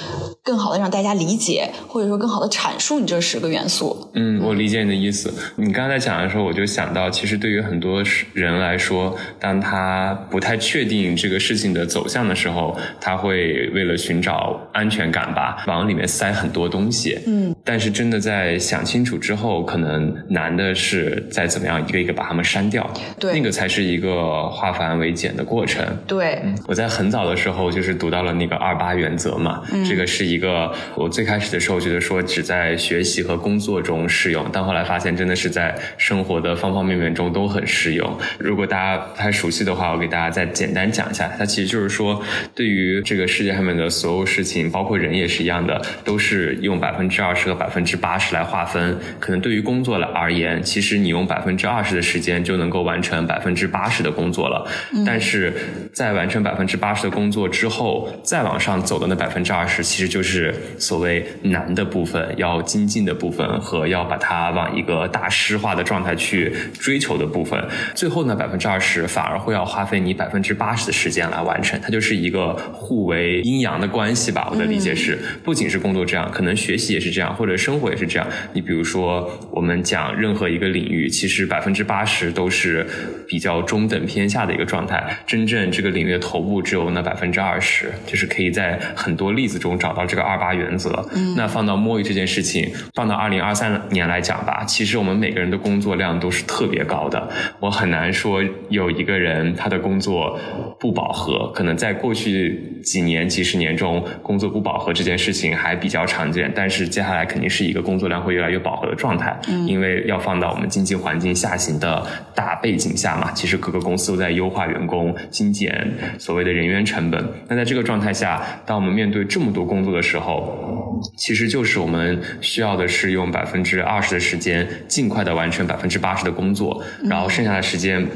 [0.42, 4.10] 更好的让大家理解，或者说更好的阐述你这十个元素。
[4.14, 5.32] 嗯，我理解你的意思。
[5.58, 8.02] 你刚才在讲的时候，我就想到，其实对于很多
[8.34, 17.20] 人来说，当他不太确定这个事情的走向的时候，他会为了寻找安全感吧，往里面塞很多东西。
[17.28, 17.88] 嗯，但是。
[17.89, 25.84] 真的在想清楚之后，可能难的是再怎么样一个一个把它们删掉，对，那个才是一个化繁为简的过程。
[26.06, 38.15] 对，我在很早的时候就是读到了那个二八原则嘛，这个是一个我最开始的时候觉得说只在学习和工作中适用，但后来发现真的是在生活的方方面面中都很适用。
[38.38, 42.21] 如果大家不太熟悉的话，我给大家再简单讲一下，它其实就是说，
[42.54, 47.79] 对于这个世界上面的所有事情，包括人也是一样的，都是用百分之二十和百分。
[47.80, 54.70] 百分之八十来划分，可能对于工作来而言，其实你用百分之二十的时间就能够完成百分之八十的工作了。
[55.06, 55.54] 但是
[55.94, 67.65] 在完成百分之八十的工作之后，再往上走的那百分之二十，其实就是所谓难的部分、要精进的部分和要把它往一个大师化的状态去追求的部分。
[67.96, 74.50] 最后呢，百分之二十反而会要花费你百分之八十的时间来完成，它就是一个互为阴阳的关系吧。
[74.52, 77.68] 我的理解是，不仅是工作这样，可能学习也是这样，或者是。
[77.69, 82.84] 生活也是这样，你比如说，我们讲任何一个领域，其实百分之八十都是
[83.27, 91.08] 比较中等偏下的一个状态，真正这个领域的头部只有那百分之二十，就是可以在很多例子中找到这个二八原则。
[91.38, 97.29] 那放到摸鱼这件事情，放到二零二三年来讲吧，其实我们每个人的工作量都是特别高的，
[97.60, 100.39] 我很难说有一个人他的工作
[100.79, 107.60] 不饱和，可能在过去几年、几十年中，工作不饱和这件事情还比较常见，但是接下来肯定是。
[107.60, 117.22] 是一个工作量会越来越饱和的状态，因为要放到我们经济环境下行的大背景下嘛，其实各个公司都在优化员工、精简所谓的人员成本。
[117.50, 128.08] 那在这个状态下，当我们面对这么多工作的时候，其实就是我们需要的是用百分之二十的时间，尽快的完成百分之八十的工作，然后剩下的时间，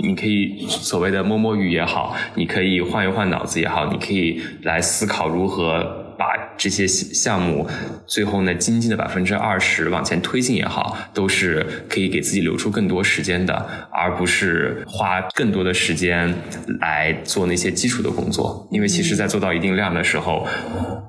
[0.00, 5.99] 你可以所谓的摸摸鱼也好，你可以换一换脑子也好，你可以来思考如何。
[6.20, 7.66] 把这些项目
[8.06, 16.34] 最后呢精进的百分之二十往前推进也好，都是可以给自己留出更多时间的，而不是花更多的时间
[16.80, 18.68] 来做那些基础的工作。
[18.70, 20.46] 因为其实，在做到一定量的时候，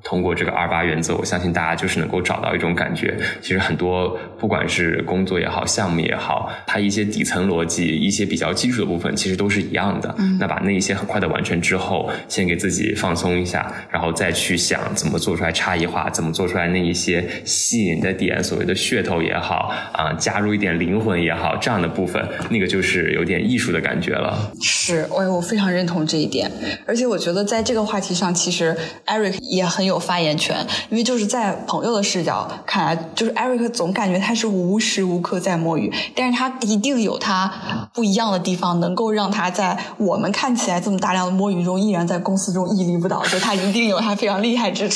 [0.02, 3.14] 通过这个二八原则，我相信大家就是能够找到一种感觉。
[3.42, 10.14] 其实很多不管是工作也好，项目也好，它一些底层逻辑、一些比较基础的部分，其实都是一样的。
[10.40, 14.80] 那把那一些很快的完成之后，先给自己放松一下，然后再去想。
[15.02, 16.08] 怎么做出来差异化？
[16.10, 18.40] 怎么做出来那一些吸引的点？
[18.40, 24.52] 所谓的噱头也好啊，加入一点灵魂也好，这样的部分，那个就是有点艺术的感觉了。
[24.60, 26.48] 是，我我非常认同这一点。
[26.86, 37.52] 而且我觉得在这个话题上，其实 Eric 也很有发言权，因为就是在朋友的视角看来，就是 Eric 总感觉他是无时无刻在摸鱼，但是他一定有他
[37.92, 43.20] 不一样的地方，能够让他在我们看起来这么大量的摸鱼中，依然在公司中屹立不倒。
[43.24, 44.91] 就他一定有他非常厉害之。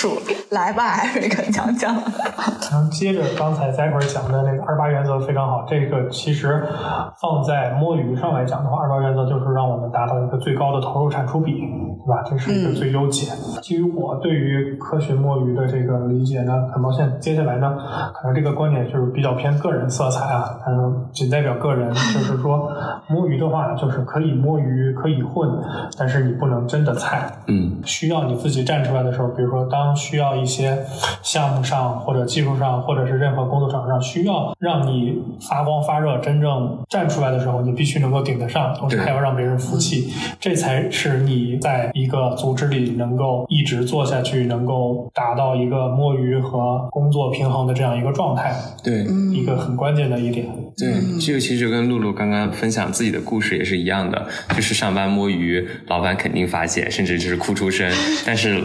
[0.50, 1.94] 来吧，艾瑞克讲讲。
[2.70, 5.64] 然后接着刚才在会儿讲的那个二八原则非常好。
[5.68, 6.62] 这个其实
[7.20, 11.62] 放在摸鱼上来讲的话，二八原则就是让我们达到一个最高的投入产出比，
[12.06, 12.22] 对吧？
[12.24, 13.32] 这是一个最优解。
[13.60, 17.76] 基于我对于科学摸鱼的这个理解呢，很抱歉，接下来呢，
[18.14, 21.92] 可能这个观点就是比较偏个人色彩啊，嗯，仅代表个人。
[21.92, 22.70] 就是说，
[23.08, 25.50] 摸鱼的话，就是可以摸鱼，可以混，
[25.98, 27.28] 但是你不能真的菜。
[27.48, 29.96] 嗯，需要你自己站出来的时候，比如说当。
[29.96, 30.84] 需要一些
[31.22, 48.54] 项目上或者技术上，或者是任何工作场上需要让你发光发热、真正站出来的时候，你必须能够顶得上，同时还要让别人服气，这才是你在一个组织里能够一直做下去，能够达到一个摸鱼和工作平衡的这样一个状态，
[48.84, 50.46] 对，一个很关键的一点。
[50.76, 57.90] 对，这个其实跟露露刚刚分享自己的故事也是一样的，就是上班摸鱼，老板肯定发现，甚至就是哭出声。
[58.26, 58.62] 但是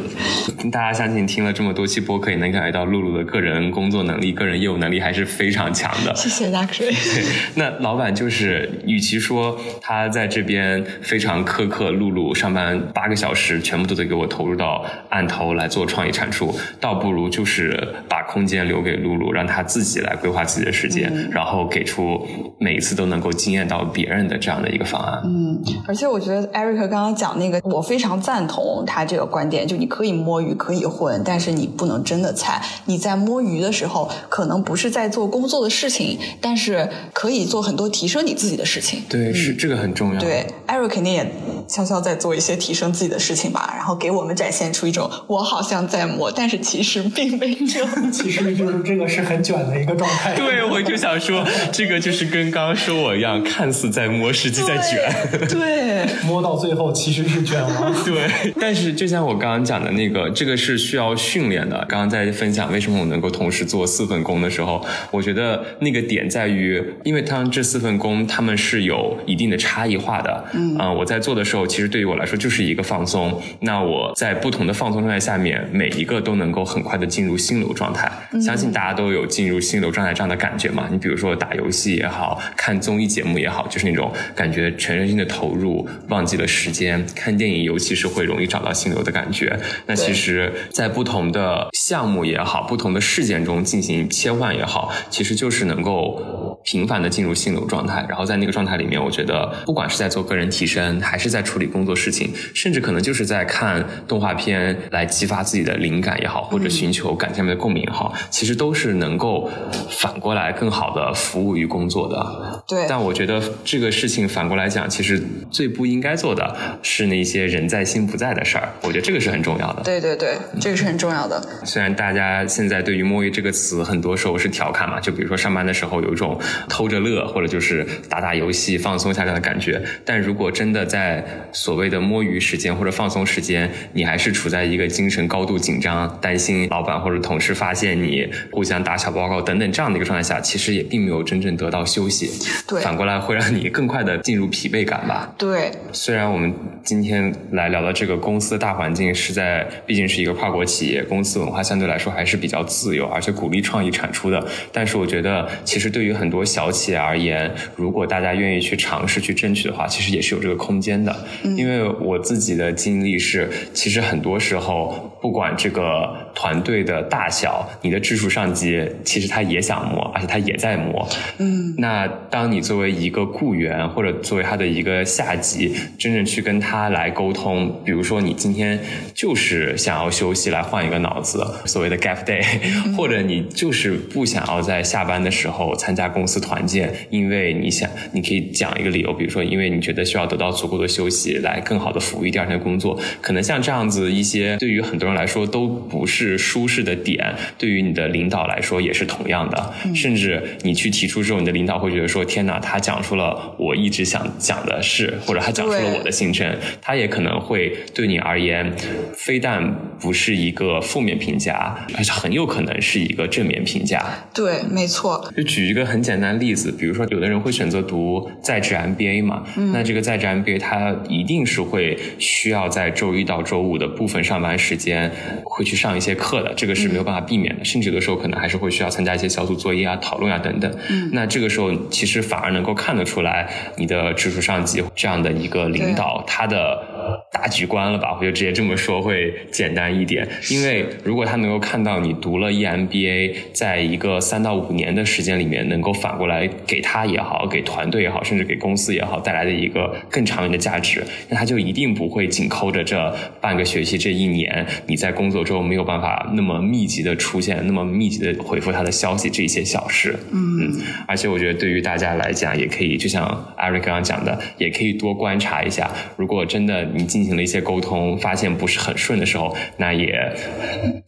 [0.69, 6.13] 大家相信听了这么多期播客，也能感觉到露露的个人工作能力、个人业务能力还是非常强的。
[6.15, 6.91] 谢谢大水。
[7.55, 22.25] 那老板就是，与其说他在这边非常苛刻，露露上班八个小时全部都得给我投入到案头来做创意产出，倒不如就是把空间留给露露，让她自己来规划自己的时间，然后给出
[22.57, 25.21] 每一次都能够惊艳到别人的这样的一个方案。
[25.25, 32.61] 嗯，而且我觉得 Eric 刚刚讲那个，我非常赞同他这个观点，就你可以摸鱼，可以混，但是你不能真的菜。
[32.85, 39.01] 你在摸鱼的时候，可能不是在做工作的事情，但是可以做很多提升你自己的事情。
[39.09, 40.19] 对，是这个很重要。
[40.19, 41.29] 对，Eric 肯定也
[41.67, 47.57] 悄悄在做一些提升自己的事情吧，然后给我们展现出一种我好像在摸，但是其实并没有。
[48.11, 50.33] 其实就是这个是很卷的一个状态。
[50.35, 55.47] 对，我就想说， 这个就是跟刚刚说我一样，看似在摸，实际在卷。
[55.47, 57.93] 对， 摸到最后其实是卷了。
[58.05, 61.77] 对，但是就像我刚刚讲的那个，这个是需要训练的。
[61.87, 70.45] 刚刚在分享为什么我能够同时做四份工的时候，我觉得那个点在于，因为当这四份工他们是有一定的差异化的。
[70.53, 73.41] 嗯，啊，我在做的时候，其实对于我来说就是一个放松。
[73.61, 78.11] 那我在不同的放松状态下面，每一个都能够很快的进入心流状态。
[78.41, 80.89] 相信大家都有进入心流状态这样的感觉嘛？
[80.91, 87.05] 你比如说打游戏也好看综艺节目也好，就是那种感觉全身心的投入，忘记了时间。
[87.15, 89.57] 看电影尤其是会容易找到心流的感觉。
[89.85, 98.05] 那其实，在不同的项目也好，不同的事件中进行切换也好，其实就是能够频繁的进入心流状态。
[98.09, 109.49] 然后在那个状态里面，我觉得不管是在做个人提升，还是在处理工作事情，甚至可能就是在看动画片来激发自己的灵感也好，或者寻求感情的共鸣也好，其实都是能够
[109.89, 112.63] 反过来更好的服务于工作的。
[112.67, 112.85] 对。
[112.89, 118.69] 但我觉得这个事情反过来讲，其实最不应该做的是那些人在心不在的事儿。
[118.81, 119.83] 我觉得这个是很重要的。
[119.83, 121.41] 对对对，这个是很重要的。
[121.63, 129.81] 虽然大家现在对于“摸鱼”这个词，很多时候是调侃嘛，就比如说上班的时候有一种偷着乐，或者就是打打游戏放松一下这样的感觉。
[130.03, 142.31] 但如果真的在所谓的摸鱼时间或者放松时间，你还是处在一个精神高度紧张、担心老板或者同事发现你互相打小报告等等这样的一个状态下，其实也并没有真正得到休息。
[142.67, 145.33] 对，反过来会让你更快的进入疲惫感吧。
[145.37, 146.53] 对，虽然我们
[146.83, 154.45] 今天来聊的这个公司大环境是在，毕竟是一个跨国企业，公司文化相对来说还是比较自由，而且鼓励创意产出的。
[154.71, 161.15] 但是我觉得，其实对于很多小企业而言，如果大家愿意去尝试去争取的话，其实也是有这个空间的。
[161.43, 171.07] 嗯因为我自己的经历是，其实很多时候，不管这个团队的大小，你的直属上级其实他也想磨，而且他也在磨。
[171.37, 178.79] 嗯，那当你作为一个雇员或者作为他的一个下级，真正去跟他来沟通，比如说你今天
[179.13, 182.43] 就是想要休息来换一个脑子，所谓的 gap day，
[182.97, 208.73] 或者你就是不想要在下班的时候参加公司团建，因为你想，你可以讲一个理由，比如说因为你觉得需要得到足够的休息来更好的服务于第二天的工作，可能像这样子一些对于很多人来说都不是舒适的点，对于你的领导来说也是同样的，甚至你去提出之后，你的领导会觉得说天哪，他讲出了我一直想讲的事，或者他讲出了我的心声，他也可能会对你而言，
[209.15, 214.03] 非但不是一个负面评价，而且很有可能是一个正面评价。
[214.33, 215.31] 对，没错。
[215.35, 219.43] 就举一个很简单的例子，比如说有的人会选择读在职 MBA 嘛，
[219.73, 225.00] 那这个在职 MBA 它一定是会需要在周一到周五的部分上班时间
[225.43, 230.71] 会去上一些课的，这个是没有办法避免的，甚至有的时候可能还是会需要参加一些小组作业啊、讨论啊等等。
[230.89, 236.87] 嗯，那这个时候其实反而能够看得出来你的直属上级这样的一个领导他的。
[237.31, 238.15] 大局观了吧？
[238.19, 240.27] 我就直接这么说会简单一点。
[240.49, 260.19] 因为如果他能够看到你读了 EMBA，在一个三到五年的时间里面，能够反过来给他也好，给团队也好，甚至给公司也好带来的一个更长远的价值，那他就一定不会紧扣着这半个学期、这一年你在工作中没有办法那么密集的出现、那么密集的回复他的消息这些小事。
[260.31, 260.71] 嗯，
[261.07, 263.23] 而且我觉得对于大家来讲，也可以就像
[263.55, 266.81] 艾瑞刚刚讲的，也可以多观察一下，如果真的。
[266.93, 270.13] 你进行了一些沟通，发现不是很顺的时候，那也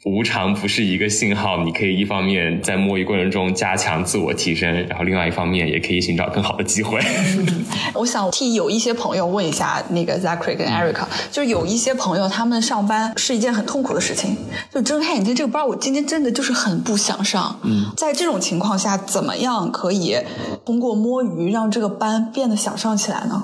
[0.05, 1.63] 无常不是一个信号。
[1.65, 6.99] 你可以一方面在摸鱼过程中加强自我提升，然后另外一方面也可以寻找更好的机会。
[7.95, 14.37] 我想替有一些朋友问一下，那个 Zachary 跟 Erica，就是有一些朋友他们上班是一件很痛苦的事情，
[14.71, 17.59] 就睁开眼睛这个班，我今天真的就是很不想上。
[17.63, 20.15] 嗯，在这种情况下，怎么样可以
[20.63, 23.41] 通过摸鱼让这个班变得想上起来呢？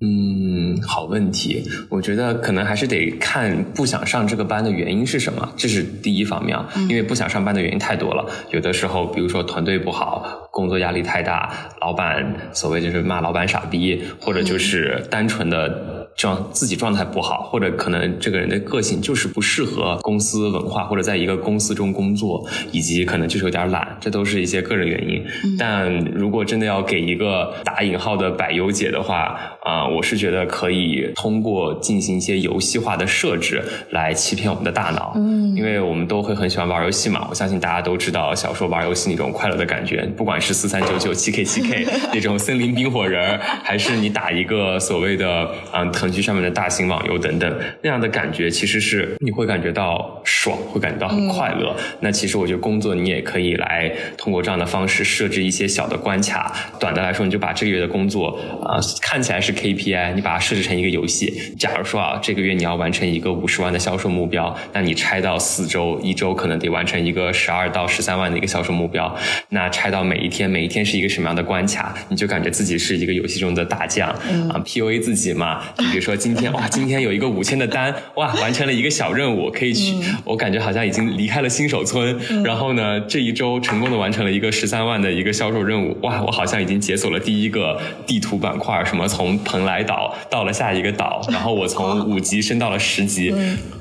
[0.00, 1.64] 嗯，好问题。
[1.90, 6.56] 我觉得可能还是得看不想上这个班的原因是什么，这是第一方面。
[6.88, 15.95] 因为不想上班的原因太多了，有的时候，比如说团队不好，工作压力太大，老板所谓就是骂老板傻逼，或者就是单纯的。
[16.16, 25.22] 状自己状态不好，或者可能这个人的个性就是不适合公司文化，或者在一个公司中工作，以及可能就是有点懒，这都是一些个人原因。
[25.58, 33.60] 但如果真的要给一个打引号的百优解的话，啊，我是觉得可以通过进行一些游戏化的设置
[33.90, 35.14] 来欺骗我们的大脑。
[35.16, 45.90] 嗯，因为我们都会很喜欢玩游戏嘛，我相信大家都知道小时候玩游戏那种快乐的感觉，不管是四三九九、七 K 七 K 那种森林冰火人，还是你打一个所谓的嗯。
[45.96, 51.74] 腾讯上面的大型网游等等，那样的感觉其实是你会感觉到爽，会感觉到很快乐。
[52.00, 61.32] 那其实我觉得工作你也可以来通过这样的方式设置一些小的关卡，短的来说你就把这个月的工作啊看起来是 KPI，你把它设置成一个游戏。
[61.58, 69.12] 假如说啊这个月你要完成一个五十万的销售目标，那你拆到四周，一周可能得完成一个十二到十三万的一个销售目标。
[69.48, 75.62] 那拆到每一天，每一天是一个什么样的关卡，你就感觉自己是一个游戏中的大将啊，PUA 自己嘛。
[75.90, 79.94] 比如说今天哇，今天有一个五千的单哇，完成了一个小任务，可以去。
[80.24, 82.18] 我感觉好像已经离开了新手村。
[82.44, 93.32] 然后呢，这一周成功的完成了一个十三万的一个销售任务哇，我好像已经解锁了第一个地图板块，什么从蓬莱岛到了下一个岛，然后我从五级升到了十级。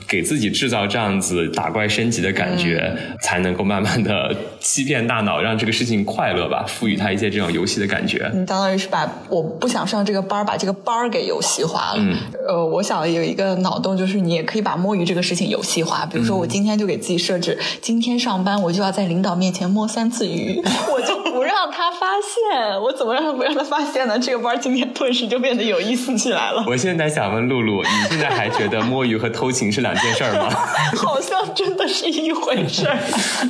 [0.08, 8.30] 给自己制造这样子打怪升级的感觉，才能够慢慢的欺骗大脑，让这个事情快乐吧，赋予它一些这种游戏的感觉。
[8.34, 11.98] 你相当于是把我不想上这个班儿，把这个班儿给游戏化了。
[11.98, 12.16] 嗯。
[12.48, 16.06] 呃，我想有一个脑洞，就是你也可以把摸鱼这个事情游戏化。
[16.06, 20.62] 比如说，我今天就给自己设置，今天上班我就要在领导面前摸三次鱼，
[20.94, 22.80] 我就不让他发现。
[22.80, 24.20] 我怎么让他不让他发现呢？
[24.20, 26.64] 这个班儿今天顿时就变得有意思起来了。
[26.68, 29.95] 我现在想问露露，你现在还觉得摸鱼和偷情是两？
[29.98, 30.50] 件事儿吗？
[30.96, 32.98] 好像真的是一回事儿，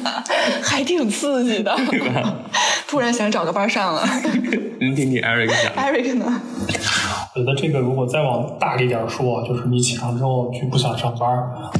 [0.63, 1.75] 还挺刺激的。
[2.87, 4.07] 突然想找个班上了。
[4.79, 5.73] 您听听 Eric 讲。
[5.85, 6.41] Eric 呢？
[7.35, 11.29] 我觉得这个如果再往大一点说，就是你起床之后去不想上班，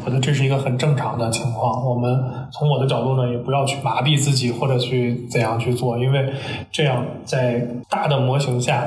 [0.03, 1.81] 我觉得这是一个很正常的情况。
[1.87, 6.29] 我们从我的角度呢，也不要去麻痹自己或者去怎样去做，因为
[6.73, 8.83] 这样在大的模型下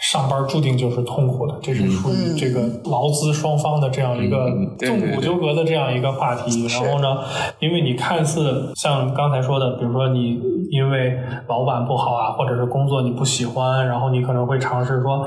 [0.00, 1.54] 上班注定就是痛苦的。
[1.60, 6.66] 这是属于这个劳资双方的这样一个纵骨纠葛的这样一个话题。
[6.68, 7.18] 然后呢，
[7.60, 10.40] 因为你看似像刚才说的，比如说你
[10.70, 15.22] 因为老板不好啊，或者是工作你不喜欢，然后你可能会尝试说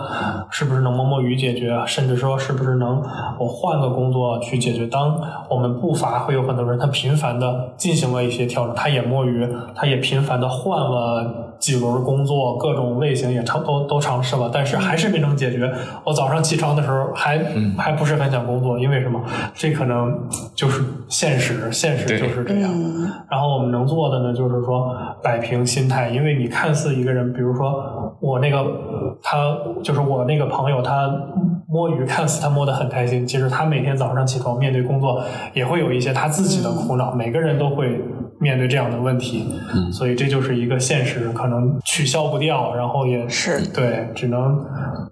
[0.50, 0.79] 是不是。
[0.82, 3.02] 能摸摸鱼解决，甚至说是不是能
[3.38, 4.88] 我换个工作去解决？
[4.88, 5.20] 当
[5.50, 15.72] 我们不乏会有很多人，他频繁的进行了一些调整，他也摸鱼，他也频繁的换了几轮工作，各种类型也尝都都尝试了，但是还是没能解决。
[16.04, 17.40] 我早上起床的时候还
[17.78, 19.22] 还不是很想工作，因为什么？
[19.54, 20.18] 这可能
[20.56, 22.72] 就是现实，现实就是这样。
[23.30, 28.66] 然后我们能做的呢，就是说摆平心态，因为你看似一个人，比如说我那个
[29.22, 30.80] 他就是我那个朋友。
[30.82, 31.14] 他
[31.68, 35.22] 摸鱼，看似他摸得很开心，其实他每天早上起床面对工作，
[35.54, 37.14] 也会有一些他自己的苦恼。
[37.14, 38.02] 每个人都会
[38.40, 39.48] 面对这样的问题，
[39.92, 43.66] 所以这就是一个现实，可能取消不掉，然后也是。
[43.74, 44.64] 对，只能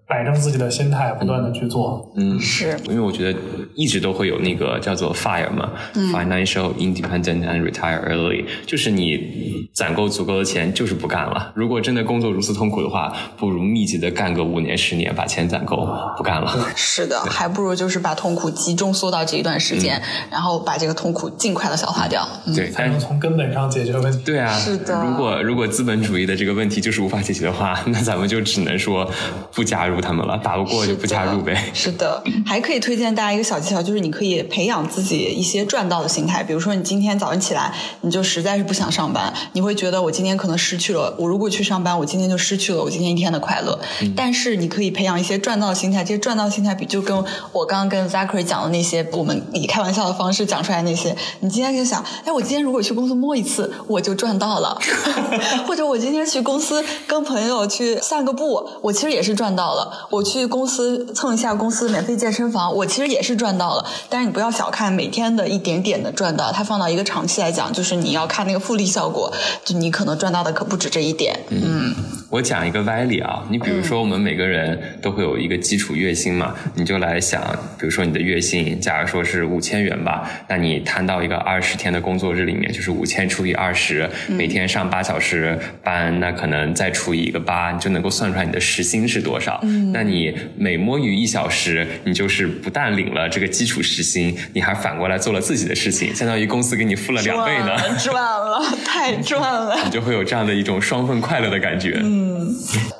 [0.07, 2.11] 摆正自己的心态，不断的去做。
[2.15, 2.77] 嗯，是。
[2.87, 3.39] 因为我觉得
[3.73, 11.51] 一直都会有那个叫做 FIRE 嘛，Financial Independent and Retire Early，就是你攒够足够的钱，就是不干了。
[11.55, 15.47] 如果真的工作如此痛苦的话，不如密集的干个五年十年，把钱。
[15.47, 24.19] 攒够不干了，是的，还不如就是把痛苦集中缩到这一段时间，然后把这个痛苦尽快的消化掉，对，才能从根本上解决问题。
[24.25, 25.01] 对啊，是的。
[25.03, 29.09] 如果如果资本主义的这个问题就是无法解决的话， 那咱们就只能说
[29.53, 31.71] 不加入他们了，打不过就不加入呗。
[31.73, 36.43] 是的，还可以推荐大家一个小技巧，就是你可以培养自己一些赚到的心态。
[36.43, 43.79] 比如说，你今天早上起来，你就实在是不想上班，你会觉得我今天可能失去了，我如果去上班，我今天就失去了我今天一天的快乐。
[44.15, 45.37] 但是你可以培养一些。
[45.37, 47.15] 赚到的心态，这些赚到心态比就跟
[47.53, 54.77] 我刚刚跟 Zachary 讲的那些，我们以开玩笑的方式讲出来那些，你今天就想，哎，我今天如果去工公司摸一次，我就赚到了；
[55.67, 60.07] 或者我今天去公司跟朋友去散个步，我其实也是赚到了。
[60.09, 63.85] 我去公司蹭一下公司免费健身房，我其实也是赚到了。
[64.09, 69.31] 但是你不要小看每天的一点点的赚到，它放到一个长期来讲，就是你要看那个复利效果，
[69.63, 71.45] 就你可能赚到的可不止这一点。
[71.49, 71.93] 嗯，
[72.29, 77.41] 我讲一个歪理啊，你比如说我们每个人都会有一个基础月薪嘛，你就来想，
[77.79, 89.59] 比如说你的月薪，假如说是五千元吧，那你摊到一个二十天的工作日里面，就是五千除以二十，每天上八小时班，那可能再除以一个八，你就能够算出来你的时薪是多少。
[89.63, 97.77] 嗯，那你每摸鱼一小时，你就是不但领了这个基础时薪，你还反过来做了自己的事情，相当于公司给你付了两倍呢。
[97.97, 99.77] 赚了，太赚了！
[99.85, 101.97] 你就会有这样的一种双份快乐的感觉。
[102.03, 102.16] 嗯，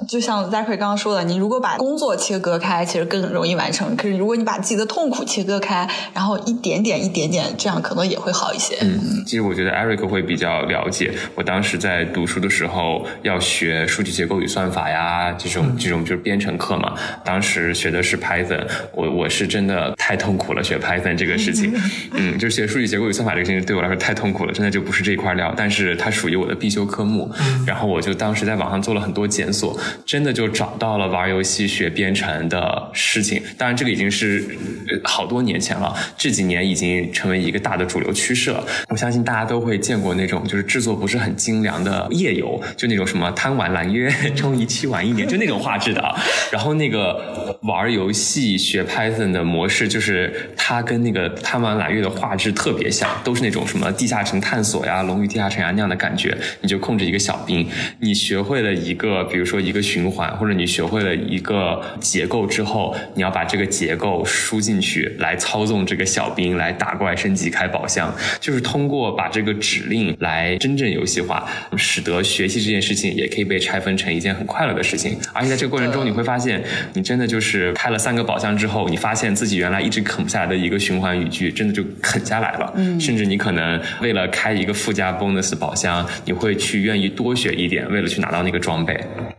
[0.07, 3.95] 就像 Zachary 刚刚说的，你如果把工作切割开，其实更容易完成。
[3.95, 8.77] 可是如果你把自己的痛苦切割开，然后一点点、一点点，这样可能也会好一些。
[8.81, 11.13] 嗯，其实我觉得 Eric 会比较了解。
[11.35, 16.93] 我当时在读书的时候要学数据结构与算法呀，这种这种就是编程课嘛。
[17.23, 21.73] 当时学的是 Python，我我是真的太痛苦了，学 Python 这个事情。
[22.13, 25.53] 嗯，就是学数据结构与算法这个事情对我来说太痛苦了，真的就不是这一块料。
[25.57, 27.29] 但是它属于我的必修科目。
[27.65, 33.41] 然后我就当时在网上做了很多检索，真的就找到了玩游戏学编程的事情。
[33.57, 34.45] 当然，这个已经是
[35.05, 38.61] 好多年前了，这几年已经成为一个大的主流趋势了。
[38.89, 46.03] 我相信大家都会见过那种就是制作不是很精良的页游，就那种什么贪玩蓝月充一期玩一年，就那种画质的。
[46.51, 56.37] 然后那个玩游戏学 Python 的模式，就是它跟那个贪玩蓝月的画质特别像，都是那种什么地下城探索呀、龙与地下城呀那样的感觉。
[56.59, 57.65] 你就控制一个小兵，
[57.99, 75.17] 你学会了一个，比如说一个循环，或者你学会了一个结构之后，你要把这个结构输进去，来操纵这个小兵来打怪、升级、开宝箱，就是通过把这个指令来真正游戏化，使得学习这件事情也可以被拆分成一件很快乐的事情。
[75.33, 76.61] 而且在这个过程中，你会发现，
[76.93, 82.73] 你真的就是开了三个宝箱之后，你发现自己原来一直啃不下来的一个循环语句，真的就啃下来了。
[82.75, 88.86] 嗯，甚至你可能为了开一个附加 bonus 宝箱，你会去愿意多学一点，为了去拿到那个装备。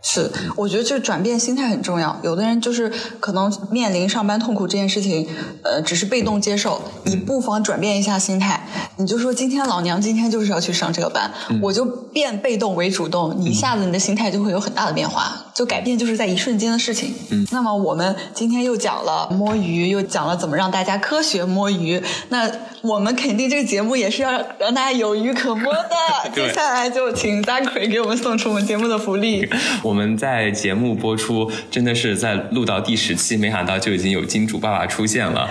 [0.02, 2.18] 是，我觉得就转变心态很重要。
[2.22, 5.28] 有的人就是可能面临上班痛苦这件事情，
[5.62, 6.80] 呃，只是被动接受。
[7.04, 11.32] 你不妨转变一下心态，你就说今天老娘今天就是要去上这个班，
[11.62, 15.47] 我就变被动为主动，你一下子你的心态就会有很大的变化。
[15.58, 17.12] 就改变就是在一瞬间的事情。
[17.32, 22.00] 嗯，那么我们今天又讲了摸鱼，又讲了怎么让大家科学摸鱼。
[22.28, 22.48] 那
[22.82, 24.30] 我们肯定这个节目也是要
[24.60, 26.30] 让大家有鱼可摸的。
[26.32, 29.48] 接下来就请 Zachary 给我们送出我们节目的福利。
[29.82, 35.50] 我们在节目播出真的是在录到第十期，没想到就已经有金主爸爸出现了。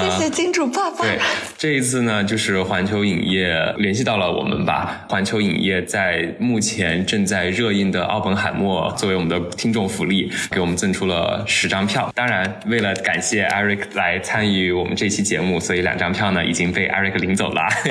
[0.00, 0.98] 谢谢金主爸爸。
[1.02, 1.18] 对，
[1.58, 5.04] 这一次呢，就是环球影业联系到了我们吧。
[5.08, 12.12] 环球影业在目前正在热映的《奥本海默》作为我们的听众福利，给我们赠出了十张票。
[12.14, 17.62] 当然，为了感谢 Eric 来参与我们这期节目，所以两张票呢已经被 Eric 领走了。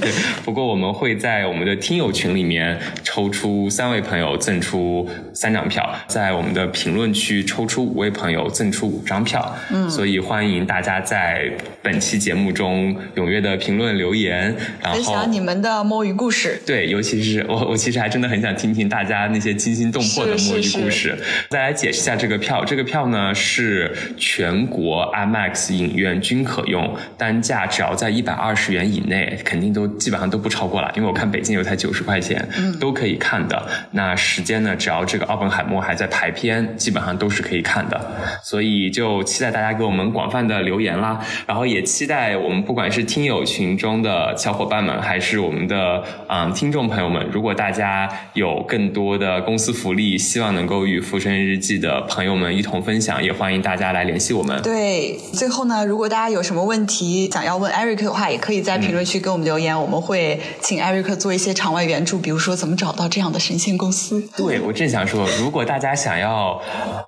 [0.00, 0.10] 对，
[0.44, 9.56] 不过我们会在我们的听友群里面抽出三位朋友赠出三张票，在我们的评论区抽出五位朋友赠出五张票。
[9.70, 11.50] 嗯，所以欢迎大家在
[11.82, 16.60] 本期节目中踊跃的评论留言，然后分享你们的摸鱼故事。
[16.66, 21.16] 对，尤其是我，我其实还真的很想听听大家那些惊心动魄的摸鱼故事。
[21.50, 30.92] 再来解释一下这个票，这个票呢是全国 IMAX 影院均可用，单价只要在一百二十元以内，肯定都基本上都不超过了。
[30.96, 33.66] 因为我看北京有才九十块钱，嗯，都可以看的。
[33.92, 38.00] 那时间呢，只要这个奥本海默还在排片，基本上都是可以看的。
[38.42, 54.60] 所以就期待大家给我们广泛的留言啦，然后也期待我们不管是听友群中的小伙伴们，还是我们的嗯听众朋友们，如果大家有更多的公司福利，希望能够与《浮生日记》的朋友们一同分享，也欢迎大家来联系我们。
[54.62, 64.22] 对，最后呢，如果大家有什么问题想要问 Eric 的话，也可以在评论区给我们留言，我们会请 Eric 做一些场外援助，比如说怎么找到这样的神仙公司。
[64.36, 66.60] 对，我正想说，如果大家想要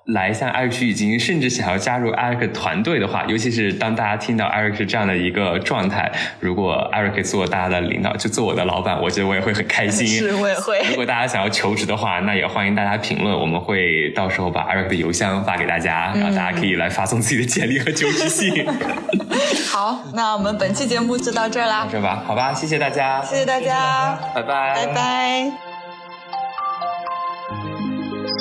[0.05, 10.07] 来像 Eric 已经，甚至想要加入 Eric 团队的话，尤其是当大家听到 Eric 是这样的一个状态，如果 Eric 做大家的领导，就做我的老板，我觉得我也会很开心。
[10.07, 10.79] 是，我也会。
[10.89, 18.65] 如果大家想要求职的话，那也欢迎大家评评论我们会到时候把阿瑞的邮箱发给大家，然后大家可以来发送自己的简历和求职信。
[19.69, 22.23] 好，那我们本期节目就到这儿啦，是吧？
[22.25, 25.51] 好吧，谢谢大家，谢谢大家，拜拜，拜拜。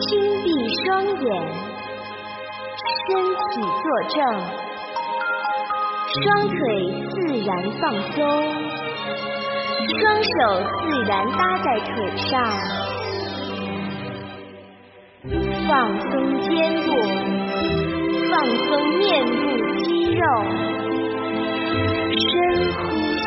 [0.06, 0.48] 轻闭
[0.84, 1.18] 双眼，
[3.02, 3.18] 身
[3.50, 4.22] 体坐正，
[6.22, 6.54] 双腿
[7.10, 7.50] 自然
[7.80, 8.16] 放松，
[9.98, 10.30] 双手
[10.62, 12.87] 自然搭在腿上。
[15.30, 16.48] 放松肩
[16.84, 16.86] 部
[18.30, 18.32] 放
[18.64, 18.68] 松
[18.98, 19.30] 面部
[19.82, 20.22] 肌肉
[22.16, 22.22] 深
[22.72, 22.78] 呼
[23.18, 23.26] 吸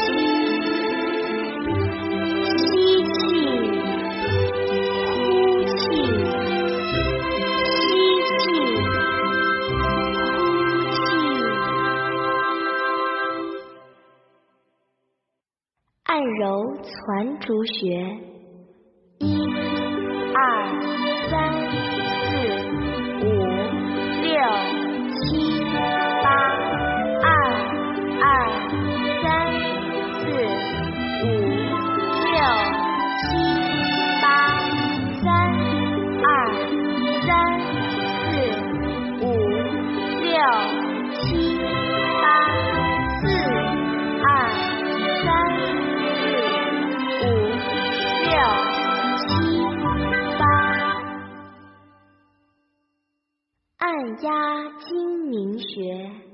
[2.58, 2.66] 吸
[3.04, 3.16] 气
[5.06, 5.10] 呼
[5.68, 5.80] 气
[7.78, 7.80] 吸
[8.28, 8.41] 气
[9.68, 9.70] 呼
[10.91, 10.99] 气
[16.04, 16.41] 按揉
[16.82, 17.72] 攒竹穴
[19.20, 19.24] 一
[20.34, 20.38] 二
[21.30, 21.91] 三
[54.18, 54.30] 家
[54.80, 56.31] 清明学。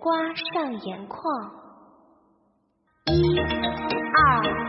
[0.00, 1.50] 刮上眼眶。
[3.04, 4.59] 一二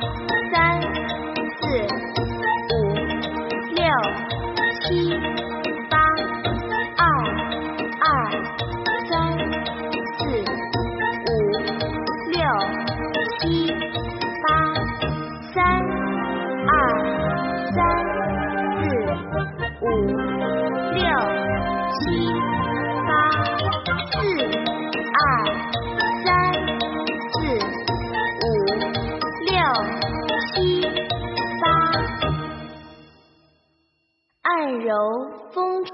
[35.02, 35.92] 由风池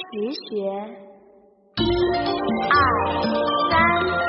[0.50, 0.58] 穴，
[1.78, 1.82] 一、
[2.70, 2.76] 二、
[3.70, 4.27] 三。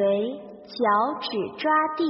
[0.00, 1.28] 腿，脚趾
[1.58, 2.04] 抓地。